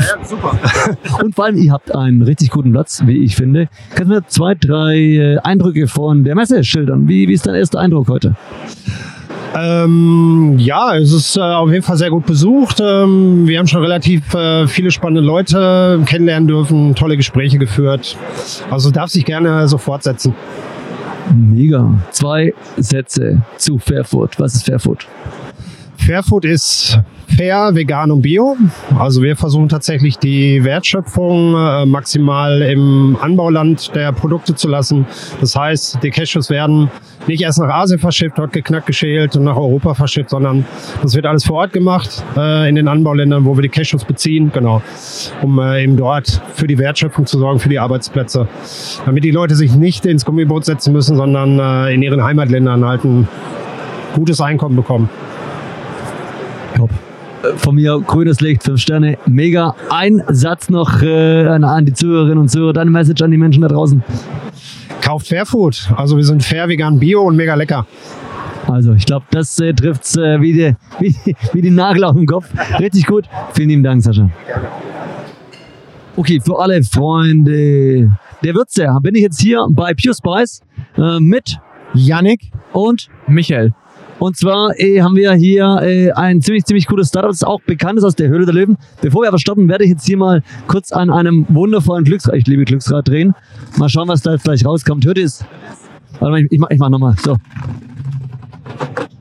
und 1.24 1.36
vor 1.36 1.46
allem, 1.46 1.58
ihr 1.58 1.72
habt 1.72 1.94
einen 1.94 2.22
richtig 2.22 2.50
guten 2.50 2.72
Platz, 2.72 3.04
wie 3.06 3.18
ich 3.18 3.36
finde. 3.36 3.70
Kannst 3.94 4.12
du 4.12 4.16
mir 4.16 4.28
zwei, 4.28 4.56
drei 4.56 4.96
äh, 4.96 5.38
Eindrücke 5.38 5.88
von 5.88 6.24
der 6.24 6.36
Messe 6.36 6.64
schildern? 6.64 7.08
Wie, 7.08 7.28
wie 7.28 7.34
ist 7.34 7.46
dein 7.46 7.56
erster 7.56 7.80
Eindruck 7.80 8.08
heute? 8.10 8.36
Ähm, 9.56 10.56
ja, 10.58 10.96
es 10.96 11.12
ist 11.14 11.38
äh, 11.38 11.42
auf 11.42 11.72
jeden 11.72 11.84
Fall 11.84 11.98
sehr 11.98 12.10
gut 12.10 12.26
besucht. 12.26 12.80
Ähm, 12.80 13.48
wir 13.48 13.58
haben 13.58 13.68
schon 13.68 13.82
relativ 13.82 14.34
äh, 14.34 14.68
viele 14.68 14.92
spannende 14.92 15.22
Leute 15.22 16.02
kennenlernen 16.06 16.48
dürfen, 16.48 16.96
tolle 16.96 17.18
Gespräche 17.18 17.58
geführt. 17.58 18.18
Also 18.70 18.92
darf 18.92 19.10
sich 19.10 19.26
gerne 19.26 19.68
so 19.68 19.78
fortsetzen. 19.78 20.36
Mega. 21.36 21.94
Zwei 22.12 22.54
Sätze 22.78 23.42
zu 23.58 23.78
Fairfood. 23.80 24.40
Was 24.40 24.56
ist 24.56 24.66
Fairfood? 24.66 25.08
Fairfood 26.08 26.46
ist 26.46 27.02
fair, 27.36 27.72
vegan 27.74 28.12
und 28.12 28.22
bio. 28.22 28.56
Also 28.98 29.22
wir 29.22 29.36
versuchen 29.36 29.68
tatsächlich 29.68 30.18
die 30.18 30.64
Wertschöpfung 30.64 31.54
äh, 31.54 31.86
maximal 31.86 32.62
im 32.62 33.18
Anbauland 33.20 33.94
der 33.94 34.14
Produkte 34.14 34.56
zu 34.56 34.70
lassen. 34.70 35.06
Das 35.42 35.54
heißt, 35.58 36.02
die 36.02 36.10
Cashews 36.10 36.50
werden 36.50 36.90
nicht 37.28 37.42
erst 37.42 37.60
nach 37.60 37.68
Asien 37.68 38.00
verschifft, 38.00 38.38
dort 38.38 38.54
geknackt, 38.54 38.88
geschält 38.88 39.36
und 39.36 39.44
nach 39.44 39.58
Europa 39.58 39.96
verschifft, 39.96 40.30
sondern 40.30 40.66
das 41.02 41.14
wird 41.14 41.26
alles 41.26 41.44
vor 41.44 41.58
Ort 41.58 41.74
gemacht 41.74 42.24
äh, 42.38 42.70
in 42.70 42.76
den 42.76 42.88
Anbauländern, 42.88 43.44
wo 43.44 43.58
wir 43.58 43.64
die 43.64 43.68
Cashews 43.68 44.06
beziehen, 44.06 44.50
genau, 44.54 44.82
um 45.42 45.60
äh, 45.60 45.84
eben 45.84 45.98
dort 45.98 46.42
für 46.54 46.68
die 46.68 46.78
Wertschöpfung 46.78 47.26
zu 47.26 47.38
sorgen, 47.38 47.60
für 47.60 47.68
die 47.68 47.80
Arbeitsplätze, 47.80 48.48
damit 49.06 49.26
die 49.26 49.32
Leute 49.32 49.58
sich 49.58 49.76
nicht 49.76 50.06
ins 50.06 50.24
Gummiboot 50.24 50.64
setzen 50.64 50.94
müssen, 50.94 51.18
sondern 51.18 51.90
in 51.90 52.02
ihren 52.02 52.24
Heimatländern 52.24 52.86
halt 52.86 53.04
ein 53.04 53.28
gutes 54.16 54.40
Einkommen 54.40 54.78
bekommen. 54.78 55.10
Top. 56.78 56.90
Von 57.58 57.76
mir 57.76 58.00
grünes 58.06 58.42
Licht, 58.42 58.64
fünf 58.64 58.82
Sterne, 58.82 59.18
mega. 59.26 59.76
Ein 59.90 60.24
Satz 60.30 60.70
noch 60.70 61.02
äh, 61.02 61.46
an, 61.48 61.86
die 61.86 61.94
Zuhörerinnen 61.94 62.38
und 62.40 62.50
Zuhörer, 62.50 62.74
deine 62.74 62.90
Message 62.92 63.22
an 63.22 63.32
die 63.32 63.38
Menschen 63.38 63.62
da 63.62 63.68
draußen. 63.68 64.04
Kauft 65.02 65.28
Fairfood. 65.28 65.90
Also 65.96 66.18
wir 66.18 66.24
sind 66.24 66.44
fair, 66.44 66.68
vegan, 66.68 67.00
bio 67.00 67.22
und 67.22 67.36
mega 67.36 67.54
lecker. 67.56 67.86
Also, 68.68 68.92
ich 68.94 69.06
glaube, 69.06 69.26
das 69.32 69.58
äh, 69.60 69.74
trifft 69.74 70.18
äh, 70.18 70.42
wie, 70.42 70.52
die, 70.54 70.76
wie, 71.00 71.16
die- 71.26 71.36
wie 71.54 71.62
die 71.62 71.70
Nagel 71.70 72.04
auf 72.04 72.16
den 72.16 72.26
Kopf. 72.26 72.48
Richtig 72.80 73.06
gut. 73.06 73.26
Vielen 73.54 73.70
lieben 73.70 73.84
Dank, 73.84 74.02
Sascha. 74.04 74.30
Okay, 76.18 76.42
für 76.44 76.60
alle 76.60 76.84
Freunde 76.84 78.12
der 78.44 78.56
Würze 78.56 78.88
bin 79.02 79.16
ich 79.16 79.22
jetzt 79.22 79.40
hier 79.40 79.66
bei 79.70 79.94
Pure 79.94 80.16
Spice 80.16 80.62
äh, 80.98 81.20
mit 81.20 81.58
Yannick 81.94 82.52
und 82.74 83.08
Michael. 83.28 83.74
Und 84.20 84.36
zwar 84.36 84.72
äh, 84.80 85.02
haben 85.02 85.16
wir 85.16 85.34
hier 85.34 85.80
äh, 85.82 86.12
ein 86.12 86.42
ziemlich, 86.42 86.66
ziemlich 86.66 86.88
cooles 86.88 87.10
Startup, 87.10 87.30
das 87.30 87.44
auch 87.44 87.62
bekannt 87.62 88.00
ist 88.00 88.04
aus 88.04 88.16
der 88.16 88.30
Höhle 88.30 88.46
der 88.46 88.56
Löwen. 88.56 88.78
Bevor 89.02 89.24
wir 89.24 89.30
aber 89.30 89.38
starten, 89.38 89.70
werde 89.70 89.84
ich 89.84 89.92
jetzt 89.92 90.06
hier 90.06 90.18
mal 90.18 90.42
kurz 90.68 90.92
an 90.92 91.10
einem 91.10 91.46
wundervollen 91.50 92.04
Glücksrad, 92.04 92.36
ich 92.36 92.48
liebe 92.48 92.66
Glücksrad 92.66 93.08
drehen. 93.08 93.36
Mal 93.78 93.90
schauen, 93.90 94.08
was 94.08 94.22
da 94.22 94.32
jetzt 94.34 94.44
gleich 94.44 94.66
rauskommt. 94.66 95.06
Hört 95.06 95.18
ihr 95.20 95.26
es? 95.26 95.46
Warte 96.20 96.32
mal, 96.32 96.42
ich, 96.42 96.52
ich 96.52 96.60
mach, 96.60 96.70
ich 96.72 96.80
mach 96.80 96.90
nochmal. 96.90 97.16
So. 97.24 97.38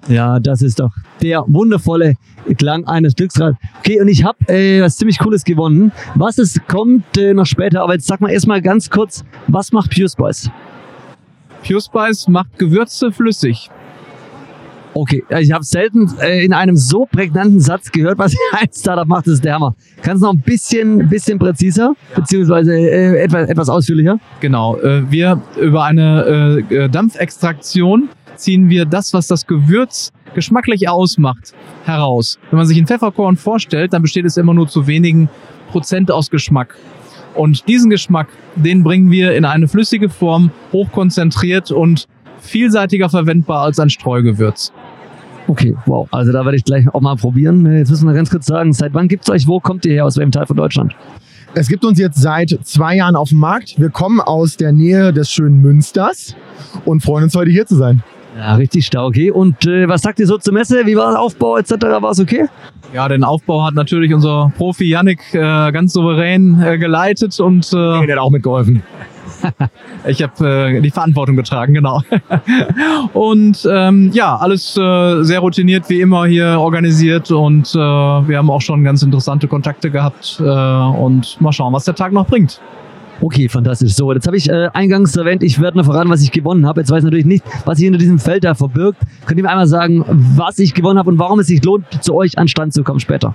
Ja, 0.08 0.38
das 0.40 0.62
ist 0.62 0.80
doch 0.80 0.92
der 1.20 1.44
wundervolle 1.46 2.14
Klang 2.56 2.86
eines 2.86 3.14
Glücksrads. 3.14 3.58
Okay, 3.80 4.00
und 4.00 4.08
ich 4.08 4.24
habe 4.24 4.38
äh, 4.48 4.80
was 4.80 4.96
ziemlich 4.96 5.18
Cooles 5.18 5.44
gewonnen. 5.44 5.92
Was 6.14 6.38
es 6.38 6.58
kommt 6.68 7.18
äh, 7.18 7.34
noch 7.34 7.46
später, 7.46 7.82
aber 7.82 7.94
jetzt 7.94 8.06
sag 8.06 8.20
mal 8.20 8.30
erstmal 8.30 8.62
ganz 8.62 8.88
kurz, 8.88 9.24
was 9.48 9.72
macht 9.72 9.90
Pure 9.90 10.08
Spice? 10.08 10.50
Pure 11.66 11.80
Spice 11.80 12.28
macht 12.28 12.58
Gewürze 12.58 13.10
flüssig. 13.10 13.70
Okay, 14.96 15.22
ich 15.40 15.52
habe 15.52 15.62
selten 15.62 16.10
äh, 16.22 16.42
in 16.42 16.54
einem 16.54 16.78
so 16.78 17.04
prägnanten 17.04 17.60
Satz 17.60 17.92
gehört, 17.92 18.18
was 18.18 18.34
ein 18.52 18.68
Startup 18.74 19.06
macht, 19.06 19.26
das 19.26 19.34
ist 19.34 19.44
der 19.44 19.52
Hammer. 19.52 19.74
Kannst 20.00 20.22
du 20.22 20.26
noch 20.26 20.32
ein 20.32 20.40
bisschen, 20.40 21.06
bisschen 21.10 21.38
präziser, 21.38 21.92
beziehungsweise 22.14 22.74
äh, 22.74 23.22
etwas, 23.22 23.50
etwas 23.50 23.68
ausführlicher? 23.68 24.18
Genau, 24.40 24.78
äh, 24.78 25.02
wir 25.10 25.42
über 25.60 25.84
eine 25.84 26.64
äh, 26.70 26.74
äh, 26.74 26.88
Dampfextraktion 26.88 28.08
ziehen 28.36 28.70
wir 28.70 28.86
das, 28.86 29.12
was 29.12 29.26
das 29.26 29.46
Gewürz 29.46 30.12
geschmacklich 30.34 30.88
ausmacht, 30.88 31.52
heraus. 31.84 32.38
Wenn 32.50 32.56
man 32.56 32.66
sich 32.66 32.78
ein 32.78 32.86
Pfefferkorn 32.86 33.36
vorstellt, 33.36 33.92
dann 33.92 34.00
besteht 34.00 34.24
es 34.24 34.38
immer 34.38 34.54
nur 34.54 34.66
zu 34.66 34.86
wenigen 34.86 35.28
Prozent 35.72 36.10
aus 36.10 36.30
Geschmack. 36.30 36.74
Und 37.34 37.68
diesen 37.68 37.90
Geschmack, 37.90 38.28
den 38.54 38.82
bringen 38.82 39.10
wir 39.10 39.34
in 39.34 39.44
eine 39.44 39.68
flüssige 39.68 40.08
Form, 40.08 40.50
hochkonzentriert 40.72 41.70
und 41.70 42.08
vielseitiger 42.38 43.10
verwendbar 43.10 43.62
als 43.62 43.78
ein 43.78 43.90
Streugewürz. 43.90 44.72
Okay, 45.48 45.76
wow. 45.86 46.08
Also 46.10 46.32
da 46.32 46.44
werde 46.44 46.56
ich 46.56 46.64
gleich 46.64 46.86
auch 46.92 47.00
mal 47.00 47.16
probieren. 47.16 47.66
Äh, 47.66 47.78
Jetzt 47.78 47.90
müssen 47.90 48.06
wir 48.06 48.14
ganz 48.14 48.30
kurz 48.30 48.46
sagen, 48.46 48.72
seit 48.72 48.94
wann 48.94 49.08
gibt's 49.08 49.30
euch? 49.30 49.46
Wo 49.46 49.60
kommt 49.60 49.86
ihr 49.86 49.92
her? 49.92 50.04
Aus 50.04 50.16
welchem 50.16 50.32
Teil 50.32 50.46
von 50.46 50.56
Deutschland? 50.56 50.94
Es 51.54 51.68
gibt 51.68 51.84
uns 51.84 51.98
jetzt 51.98 52.20
seit 52.20 52.58
zwei 52.64 52.96
Jahren 52.96 53.16
auf 53.16 53.30
dem 53.30 53.38
Markt. 53.38 53.78
Wir 53.78 53.88
kommen 53.90 54.20
aus 54.20 54.56
der 54.56 54.72
Nähe 54.72 55.12
des 55.12 55.30
schönen 55.30 55.62
Münsters 55.62 56.36
und 56.84 57.02
freuen 57.02 57.24
uns 57.24 57.34
heute 57.34 57.50
hier 57.50 57.64
zu 57.66 57.76
sein. 57.76 58.02
Ja, 58.36 58.56
richtig 58.56 58.84
stark. 58.84 59.06
Okay, 59.06 59.30
und 59.30 59.64
äh, 59.66 59.88
was 59.88 60.02
sagt 60.02 60.18
ihr 60.20 60.26
so 60.26 60.36
zur 60.36 60.52
Messe? 60.52 60.84
Wie 60.84 60.94
war 60.96 61.12
der 61.12 61.20
Aufbau 61.20 61.56
etc.? 61.56 61.72
War 61.80 62.10
es 62.10 62.20
okay? 62.20 62.46
Ja, 62.92 63.08
den 63.08 63.24
Aufbau 63.24 63.64
hat 63.64 63.72
natürlich 63.74 64.12
unser 64.12 64.52
Profi 64.58 64.84
Yannick 64.90 65.20
äh, 65.32 65.38
ganz 65.72 65.94
souverän 65.94 66.60
äh, 66.60 66.76
geleitet 66.76 67.40
und 67.40 67.66
äh, 67.68 68.06
der 68.06 68.16
hat 68.16 68.18
auch 68.18 68.30
mitgeholfen. 68.30 68.82
ich 70.06 70.22
habe 70.22 70.48
äh, 70.48 70.80
die 70.80 70.90
Verantwortung 70.90 71.36
getragen, 71.36 71.74
genau. 71.74 72.02
und 73.12 73.68
ähm, 73.70 74.10
ja, 74.12 74.36
alles 74.36 74.76
äh, 74.76 75.22
sehr 75.22 75.40
routiniert 75.40 75.88
wie 75.88 76.00
immer 76.00 76.26
hier 76.26 76.58
organisiert 76.60 77.30
und 77.30 77.74
äh, 77.74 77.78
wir 77.78 78.38
haben 78.38 78.50
auch 78.50 78.60
schon 78.60 78.84
ganz 78.84 79.02
interessante 79.02 79.48
Kontakte 79.48 79.90
gehabt 79.90 80.40
äh, 80.40 80.42
und 80.42 81.40
mal 81.40 81.52
schauen, 81.52 81.72
was 81.72 81.84
der 81.84 81.94
Tag 81.94 82.12
noch 82.12 82.26
bringt. 82.26 82.60
Okay, 83.20 83.48
fantastisch. 83.48 83.94
So, 83.94 84.12
jetzt 84.12 84.26
habe 84.26 84.36
ich 84.36 84.48
äh, 84.50 84.68
eingangs 84.74 85.16
erwähnt, 85.16 85.42
ich 85.42 85.60
werde 85.60 85.78
noch 85.78 85.84
verraten, 85.84 86.10
was 86.10 86.22
ich 86.22 86.32
gewonnen 86.32 86.66
habe. 86.66 86.80
Jetzt 86.80 86.90
weiß 86.90 86.98
ich 86.98 87.04
natürlich 87.04 87.24
nicht, 87.24 87.44
was 87.64 87.78
sich 87.78 87.84
hinter 87.84 87.98
diesem 87.98 88.18
Feld 88.18 88.44
da 88.44 88.54
verbirgt. 88.54 89.00
Könnt 89.24 89.38
ihr 89.38 89.44
mir 89.44 89.50
einmal 89.50 89.66
sagen, 89.66 90.04
was 90.36 90.58
ich 90.58 90.74
gewonnen 90.74 90.98
habe 90.98 91.10
und 91.10 91.18
warum 91.18 91.38
es 91.38 91.46
sich 91.46 91.64
lohnt, 91.64 91.86
zu 92.02 92.14
euch 92.14 92.36
an 92.38 92.46
Stand 92.48 92.74
zu 92.74 92.84
kommen 92.84 93.00
später? 93.00 93.34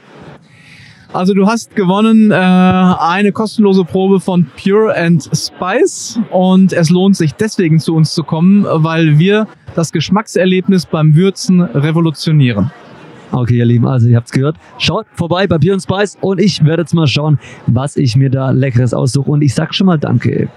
Also 1.13 1.34
du 1.34 1.45
hast 1.45 1.76
gewonnen 1.76 2.32
äh, 2.32 2.36
eine 2.36 3.34
kostenlose 3.34 3.84
Probe 3.84 4.21
von 4.21 4.47
Pure 4.56 4.95
and 4.95 5.30
Spice 5.34 6.19
und 6.30 6.71
es 6.71 6.89
lohnt 6.89 7.17
sich 7.17 7.34
deswegen 7.34 7.80
zu 7.80 7.95
uns 7.95 8.13
zu 8.13 8.24
kommen, 8.24 8.65
weil 8.65 9.19
wir 9.19 9.45
das 9.76 9.91
Geschmackserlebnis 9.91 10.86
beim 10.86 11.13
Würzen 11.13 11.60
revolutionieren. 11.60 12.71
Okay, 13.34 13.58
ihr 13.58 13.65
Lieben, 13.65 13.88
also 13.88 14.08
ihr 14.08 14.15
habt's 14.15 14.32
gehört. 14.32 14.56
Schaut 14.78 15.06
vorbei 15.13 15.47
bei 15.47 15.58
Bier 15.58 15.74
und 15.74 15.82
Spice 15.82 16.17
und 16.21 16.39
ich 16.39 16.63
werde 16.63 16.84
jetzt 16.84 16.93
mal 16.93 17.08
schauen, 17.08 17.39
was 17.67 17.97
ich 17.97 18.15
mir 18.15 18.30
da 18.30 18.52
Leckeres 18.52 18.93
aussuche. 18.93 19.32
Und 19.32 19.41
ich 19.41 19.54
sag 19.54 19.74
schon 19.74 19.88
mal 19.88 19.97
Danke. 19.97 20.50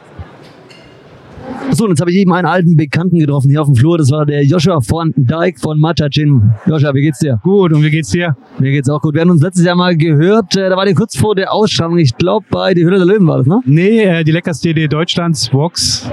So, 1.74 1.84
und 1.84 1.90
jetzt 1.90 2.00
habe 2.00 2.12
ich 2.12 2.18
eben 2.18 2.32
einen 2.32 2.46
alten 2.46 2.76
Bekannten 2.76 3.18
getroffen 3.18 3.50
hier 3.50 3.60
auf 3.60 3.66
dem 3.66 3.74
Flur. 3.74 3.98
Das 3.98 4.10
war 4.10 4.24
der 4.24 4.44
Joshua 4.44 4.80
von 4.80 5.12
Dijk 5.16 5.58
von 5.58 5.80
Matcha 5.80 6.08
Gin. 6.08 6.52
Joshua, 6.66 6.94
wie 6.94 7.02
geht's 7.02 7.18
dir? 7.18 7.40
Gut, 7.42 7.72
und 7.72 7.82
wie 7.82 7.90
geht's 7.90 8.10
dir? 8.10 8.36
Mir 8.60 8.70
geht's 8.70 8.88
auch 8.88 9.00
gut. 9.00 9.14
Wir 9.14 9.22
haben 9.22 9.30
uns 9.30 9.42
letztes 9.42 9.64
Jahr 9.64 9.74
mal 9.74 9.96
gehört, 9.96 10.56
äh, 10.56 10.68
da 10.68 10.76
war 10.76 10.84
der 10.84 10.94
kurz 10.94 11.16
vor 11.16 11.34
der 11.34 11.52
Ausstrahlung. 11.52 11.98
Ich 11.98 12.16
glaube, 12.16 12.46
bei 12.48 12.74
Die 12.74 12.84
Hülle 12.84 12.98
der 12.98 13.06
Löwen 13.06 13.26
war 13.26 13.38
das, 13.38 13.46
ne? 13.46 13.60
Nee, 13.66 14.04
äh, 14.04 14.22
die 14.24 14.30
leckerste 14.30 14.68
Idee 14.68 14.86
Deutschlands, 14.86 15.52
Vox. 15.52 16.08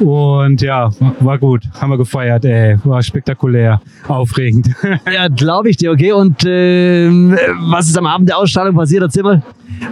Und 0.00 0.60
ja, 0.60 0.90
war 1.20 1.38
gut. 1.38 1.64
Haben 1.80 1.90
wir 1.90 1.98
gefeiert, 1.98 2.44
ey. 2.44 2.76
War 2.84 3.02
spektakulär, 3.02 3.80
aufregend. 4.06 4.68
ja, 5.12 5.28
glaube 5.28 5.70
ich 5.70 5.76
dir, 5.76 5.90
okay. 5.90 6.12
Und 6.12 6.44
ähm, 6.46 7.36
was 7.62 7.88
ist 7.88 7.98
am 7.98 8.06
Abend 8.06 8.28
der 8.28 8.38
Ausstrahlung 8.38 8.74
passiert? 8.76 9.02
Erzähl 9.02 9.22
mal. 9.22 9.42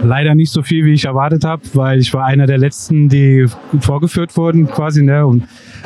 Leider 0.03 0.35
nicht 0.35 0.51
so 0.51 0.61
viel, 0.61 0.85
wie 0.85 0.93
ich 0.93 1.05
erwartet 1.05 1.43
habe, 1.43 1.61
weil 1.73 1.99
ich 1.99 2.13
war 2.13 2.25
einer 2.25 2.45
der 2.45 2.57
letzten, 2.57 3.09
die 3.09 3.45
vorgeführt 3.79 4.35
wurden 4.35 4.67
quasi, 4.67 5.01
ne? 5.07 5.25
Und 5.25 5.43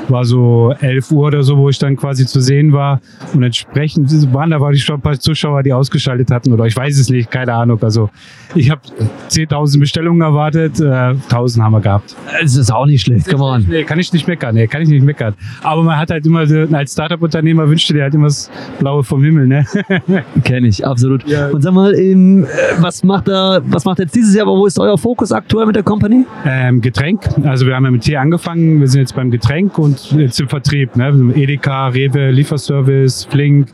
war 0.09 0.25
so 0.25 0.73
11 0.79 1.11
Uhr 1.11 1.27
oder 1.27 1.43
so, 1.43 1.57
wo 1.57 1.69
ich 1.69 1.79
dann 1.79 1.95
quasi 1.95 2.25
zu 2.25 2.41
sehen 2.41 2.73
war. 2.73 3.01
Und 3.33 3.43
entsprechend 3.43 4.11
waren 4.33 4.51
da 4.51 4.59
war 4.59 4.71
ich 4.71 4.83
schon 4.83 4.95
ein 4.95 5.01
paar 5.01 5.19
Zuschauer, 5.19 5.63
die 5.63 5.73
ausgeschaltet 5.73 6.31
hatten 6.31 6.51
oder 6.51 6.65
ich 6.65 6.75
weiß 6.75 6.97
es 6.99 7.09
nicht, 7.09 7.31
keine 7.31 7.53
Ahnung. 7.53 7.81
Also 7.81 8.09
ich 8.55 8.69
habe 8.69 8.81
10.000 9.29 9.79
Bestellungen 9.79 10.21
erwartet, 10.21 10.79
äh, 10.79 10.83
1.000 10.83 11.61
haben 11.61 11.71
wir 11.71 11.81
gehabt. 11.81 12.15
Es 12.43 12.55
ist 12.55 12.71
auch 12.71 12.85
nicht 12.85 13.01
schlecht, 13.01 13.29
come 13.29 13.43
on. 13.43 13.65
Nee, 13.69 13.83
kann 13.83 13.99
ich 13.99 14.11
nicht 14.11 14.27
meckern, 14.27 14.55
nee, 14.55 14.67
kann 14.67 14.81
ich 14.81 14.89
nicht 14.89 15.03
meckern. 15.03 15.33
Aber 15.63 15.83
man 15.83 15.97
hat 15.97 16.11
halt 16.11 16.25
immer, 16.25 16.45
als 16.73 16.93
Startup-Unternehmer 16.93 17.69
wünscht 17.69 17.89
dir 17.89 18.03
halt 18.03 18.13
immer 18.13 18.27
das 18.27 18.49
Blaue 18.79 19.03
vom 19.03 19.23
Himmel, 19.23 19.47
ne? 19.47 19.65
Kenne 20.43 20.67
ich, 20.67 20.85
absolut. 20.85 21.23
Und 21.51 21.61
sag 21.61 21.73
mal, 21.73 21.93
ähm, 21.95 22.43
äh, 22.43 22.47
was 22.79 23.03
macht 23.03 23.27
da, 23.27 23.61
was 23.65 23.85
macht 23.85 23.99
jetzt 23.99 24.15
dieses 24.15 24.35
Jahr, 24.35 24.47
aber 24.47 24.57
wo 24.57 24.65
ist 24.65 24.79
euer 24.79 24.97
Fokus 24.97 25.31
aktuell 25.31 25.65
mit 25.65 25.75
der 25.75 25.83
Company? 25.83 26.25
Ähm, 26.45 26.81
Getränk. 26.81 27.21
Also 27.43 27.65
wir 27.65 27.75
haben 27.75 27.85
ja 27.85 27.91
mit 27.91 28.01
Tee 28.01 28.17
angefangen, 28.17 28.79
wir 28.79 28.87
sind 28.87 29.01
jetzt 29.01 29.10
beim 29.13 29.31
Getränk 29.31 29.77
und 29.77 30.11
jetzt 30.11 30.39
im 30.39 30.49
Vertrieb. 30.49 30.95
Ne? 30.95 31.33
Edeka, 31.35 31.87
Rewe, 31.87 32.31
Lieferservice, 32.31 33.25
Flink, 33.25 33.69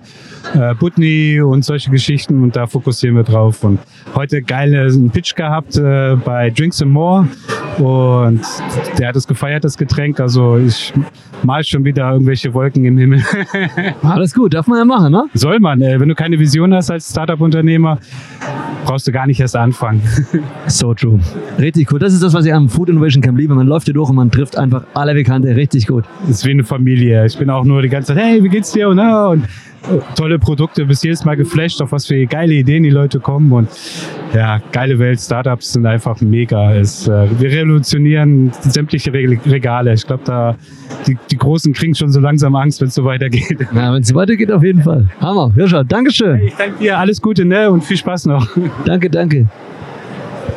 äh, 0.56 0.74
Butni 0.76 1.42
und 1.42 1.64
solche 1.64 1.90
Geschichten 1.92 2.44
und 2.44 2.56
da 2.56 2.68
fokussieren 2.68 3.16
wir 3.16 3.24
drauf. 3.24 3.64
Und 3.64 3.80
heute 4.16 4.42
geil 4.42 4.74
äh, 4.74 4.80
einen 4.82 5.10
Pitch 5.10 5.36
gehabt 5.36 5.78
äh, 5.78 6.16
bei 6.24 6.50
Drinks 6.50 6.82
and 6.82 6.92
More 6.92 7.28
und 7.78 8.42
der 8.98 9.10
hat 9.10 9.16
es 9.16 9.28
gefeiert, 9.28 9.64
das 9.64 9.78
Getränk. 9.78 10.20
Also 10.20 10.58
ich 10.58 10.94
mal 11.44 11.64
schon 11.64 11.84
wieder 11.86 12.12
irgendwelche 12.12 12.54
Wolken 12.54 12.86
im 12.86 12.98
Himmel. 12.98 13.24
Alles 14.02 14.34
gut, 14.34 14.54
darf 14.54 14.68
man 14.68 14.80
ja 14.80 14.86
machen, 14.86 15.12
ne? 15.12 15.26
Soll 15.34 15.60
man. 15.60 15.82
Äh, 15.82 16.00
wenn 16.00 16.10
du 16.10 16.16
keine 16.16 16.40
Vision 16.40 16.74
hast 16.74 16.90
als 16.90 17.10
Startup-Unternehmer, 17.10 18.00
brauchst 18.86 19.08
du 19.08 19.12
gar 19.12 19.28
nicht 19.28 19.40
erst 19.40 19.56
anfangen. 19.56 20.02
So 20.68 20.94
true. 20.94 21.20
Richtig 21.60 21.88
gut. 21.88 22.02
Das 22.02 22.14
ist 22.14 22.22
das, 22.22 22.34
was 22.34 22.46
ich 22.46 22.54
am 22.54 22.68
Food 22.70 22.90
Innovation 22.90 23.22
Camp 23.22 23.38
liebe. 23.38 23.56
Man 23.56 23.68
läuft 23.68 23.86
hier 23.86 23.94
durch 23.94 24.10
und 24.10 24.18
man 24.18 24.30
trifft 24.32 24.58
einfach 24.58 24.84
alle 24.94 25.14
Bekannte. 25.14 25.56
Richtig 25.56 25.88
gut. 25.88 26.04
Das 26.22 26.38
ist 26.38 26.46
wie 26.46 26.52
eine 26.52 26.64
Familie. 26.64 27.26
Ich 27.26 27.38
bin 27.38 27.50
auch 27.50 27.64
nur 27.64 27.82
die 27.82 27.90
ganze 27.90 28.14
Zeit, 28.14 28.24
hey, 28.24 28.44
wie 28.44 28.50
geht's 28.50 28.74
dir? 28.74 28.90
Und, 28.90 29.00
und 29.00 29.48
tolle 30.16 30.40
Produkte, 30.40 30.86
bist 30.86 31.04
jedes 31.04 31.26
Mal 31.26 31.36
geflasht, 31.36 31.82
auf 31.82 31.92
was 31.92 32.08
für 32.08 32.26
geile 32.26 32.54
Ideen 32.54 32.84
die 32.84 32.90
Leute 32.90 33.20
kommen 33.20 33.52
und 33.52 33.70
ja, 34.34 34.60
geile 34.72 35.00
Welt, 35.00 35.20
Startups 35.20 35.74
sind 35.74 35.86
einfach 35.86 36.20
mega. 36.22 36.74
Es, 36.74 37.08
äh, 37.08 37.28
wir 37.40 37.50
revolutionieren 37.50 38.52
sämtliche 38.62 39.14
Re 39.14 39.38
Regale. 39.46 39.94
Ich 39.94 40.06
glaube, 40.06 40.24
da 40.26 40.56
die, 41.06 41.18
die 41.32 41.38
Großen 41.38 41.74
kriegen 41.74 41.96
schon 41.96 42.12
so 42.12 42.20
langsam 42.20 42.56
Angst, 42.56 42.82
wenn 42.82 42.88
es 42.90 42.96
so 42.96 43.06
weitergeht. 43.06 43.60
Ja, 43.74 43.94
wenn 43.94 44.02
es 44.02 44.10
so 44.10 44.16
weitergeht, 44.16 44.52
auf 44.52 44.64
jeden 44.64 44.84
Fall. 44.84 45.08
Hammer. 45.22 45.52
Hirscher, 45.54 45.84
Dankeschön. 45.84 46.42
Ich 46.42 46.56
danke 46.56 46.80
dir, 46.80 46.98
alles 46.98 47.22
Gute 47.22 47.46
ne? 47.46 47.72
und 47.72 47.84
viel 47.84 47.98
Spaß 47.98 48.26
noch. 48.26 48.48
Danke, 48.86 49.10
danke. 49.10 49.48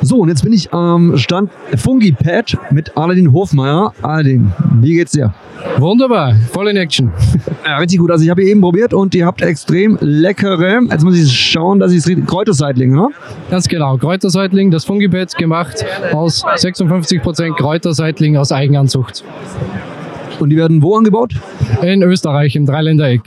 So, 0.02 0.16
und 0.16 0.28
jetzt 0.28 0.42
bin 0.42 0.52
ich 0.52 0.72
am 0.72 1.18
Stand 1.18 1.50
Fungipad 1.76 2.56
mit 2.70 2.96
Aladin 2.96 3.32
Hofmeier. 3.32 3.92
Aladin, 4.00 4.50
wie 4.80 4.94
geht's 4.94 5.12
dir? 5.12 5.34
Wunderbar, 5.78 6.34
voll 6.52 6.68
in 6.68 6.76
Action. 6.76 7.12
Ja, 7.62 7.76
richtig 7.76 7.98
gut. 7.98 8.10
Also 8.10 8.24
ich 8.24 8.30
habe 8.30 8.42
eben 8.42 8.62
probiert 8.62 8.94
und 8.94 9.14
ihr 9.14 9.26
habt 9.26 9.42
extrem 9.42 9.98
leckere, 10.00 10.80
jetzt 10.90 11.04
muss 11.04 11.16
ich 11.16 11.30
schauen, 11.30 11.78
dass 11.78 11.92
ich 11.92 11.98
es 11.98 12.26
Kräuterseitling, 12.26 12.90
ne? 12.90 13.08
Ganz 13.50 13.68
genau, 13.68 13.98
Kräuterseitling, 13.98 14.70
das 14.70 14.86
Fungibett 14.86 15.36
gemacht 15.36 15.84
aus 16.12 16.42
56% 16.42 17.54
Kräuterseitling 17.54 18.38
aus 18.38 18.50
Eigenanzucht. 18.50 19.22
Und 20.40 20.48
die 20.48 20.56
werden 20.56 20.82
wo 20.82 20.96
angebaut? 20.96 21.34
In 21.82 22.02
Österreich, 22.02 22.56
im 22.56 22.64
Dreiländereck. 22.64 23.20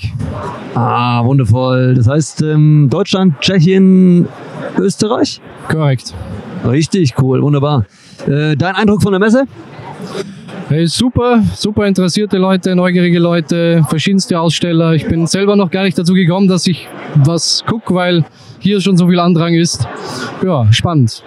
Ah, 0.74 1.24
wundervoll. 1.24 1.94
Das 1.94 2.08
heißt 2.08 2.42
ähm, 2.42 2.88
Deutschland, 2.90 3.40
Tschechien, 3.40 4.28
Österreich? 4.80 5.40
Korrekt. 5.70 6.14
Richtig 6.66 7.14
cool, 7.22 7.42
wunderbar. 7.42 7.86
Äh, 8.28 8.56
dein 8.56 8.76
Eindruck 8.76 9.02
von 9.02 9.12
der 9.12 9.20
Messe? 9.20 9.46
Hey, 10.70 10.88
super, 10.88 11.44
super 11.56 11.86
interessierte 11.86 12.38
Leute, 12.38 12.76
neugierige 12.76 13.20
Leute, 13.20 13.86
verschiedenste 13.90 14.40
Aussteller. 14.40 14.94
Ich 14.94 15.06
bin 15.06 15.28
selber 15.28 15.56
noch 15.56 15.70
gar 15.70 15.84
nicht 15.84 15.98
dazu 15.98 16.14
gekommen, 16.14 16.48
dass 16.48 16.66
ich 16.68 16.88
was 17.16 17.64
gucke, 17.68 17.94
weil 17.94 18.26
hier 18.60 18.80
schon 18.80 18.98
so 18.98 19.08
viel 19.08 19.20
Andrang 19.20 19.54
ist. 19.54 19.88
Ja, 20.44 20.72
spannend. 20.72 21.24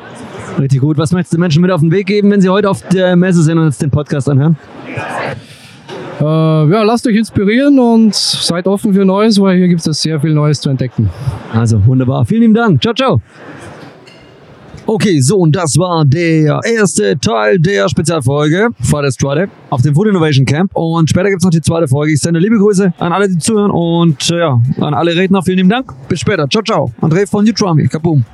Richtig 0.59 0.81
gut. 0.81 0.97
Was 0.97 1.13
möchtest 1.13 1.35
du 1.35 1.37
den 1.37 1.43
Menschen 1.43 1.63
mit 1.63 1.71
auf 1.71 1.81
den 1.81 1.91
Weg 1.91 2.07
geben, 2.07 2.31
wenn 2.31 2.41
sie 2.41 2.49
heute 2.49 2.71
auf 2.71 2.83
der 2.89 3.15
Messe 3.15 3.43
sind 3.43 3.59
und 3.59 3.67
jetzt 3.67 3.83
den 3.83 3.91
Podcast 3.91 4.29
anhören? 4.29 4.57
Äh, 6.19 6.25
ja, 6.25 6.83
lasst 6.83 7.07
euch 7.07 7.17
inspirieren 7.17 7.79
und 7.79 8.15
seid 8.15 8.67
offen 8.67 8.95
für 8.95 9.05
Neues, 9.05 9.41
weil 9.41 9.59
hier 9.59 9.69
gibt 9.69 9.87
es 9.87 10.01
sehr 10.01 10.19
viel 10.19 10.33
Neues 10.33 10.61
zu 10.61 10.71
entdecken. 10.71 11.11
Also 11.53 11.85
wunderbar. 11.85 12.25
Vielen 12.25 12.41
lieben 12.41 12.55
Dank. 12.55 12.81
Ciao, 12.81 12.95
ciao. 12.95 13.21
Okay, 14.89 15.21
so 15.21 15.39
und 15.39 15.57
das 15.57 15.77
war 15.79 16.05
der 16.05 16.61
erste 16.65 17.19
Teil 17.19 17.59
der 17.59 17.89
Spezialfolge 17.89 18.69
Fridays 18.83 19.17
Friday 19.17 19.49
auf 19.69 19.83
dem 19.83 19.97
Food 19.97 20.07
Innovation 20.07 20.47
Camp. 20.47 20.71
Und 20.75 21.11
später 21.11 21.29
gibt 21.29 21.41
es 21.41 21.45
noch 21.45 21.51
die 21.51 21.61
zweite 21.61 21.89
Folge. 21.89 22.13
Ich 22.13 22.21
sende 22.21 22.39
liebe 22.39 22.57
Grüße 22.57 22.95
an 22.99 23.13
alle, 23.13 23.29
die 23.29 23.37
zuhören 23.37 23.73
und 23.73 24.31
äh, 24.31 24.39
ja, 24.39 24.61
an 24.81 24.95
alle 24.95 25.17
Redner. 25.17 25.43
Vielen 25.43 25.57
lieben 25.57 25.71
Dank. 25.71 25.93
Bis 26.09 26.21
später. 26.21 26.49
Ciao, 26.49 26.63
ciao. 26.63 26.93
André 27.01 27.27
von 27.27 27.45
Utrami. 27.49 27.89
Kaboom. 27.89 28.25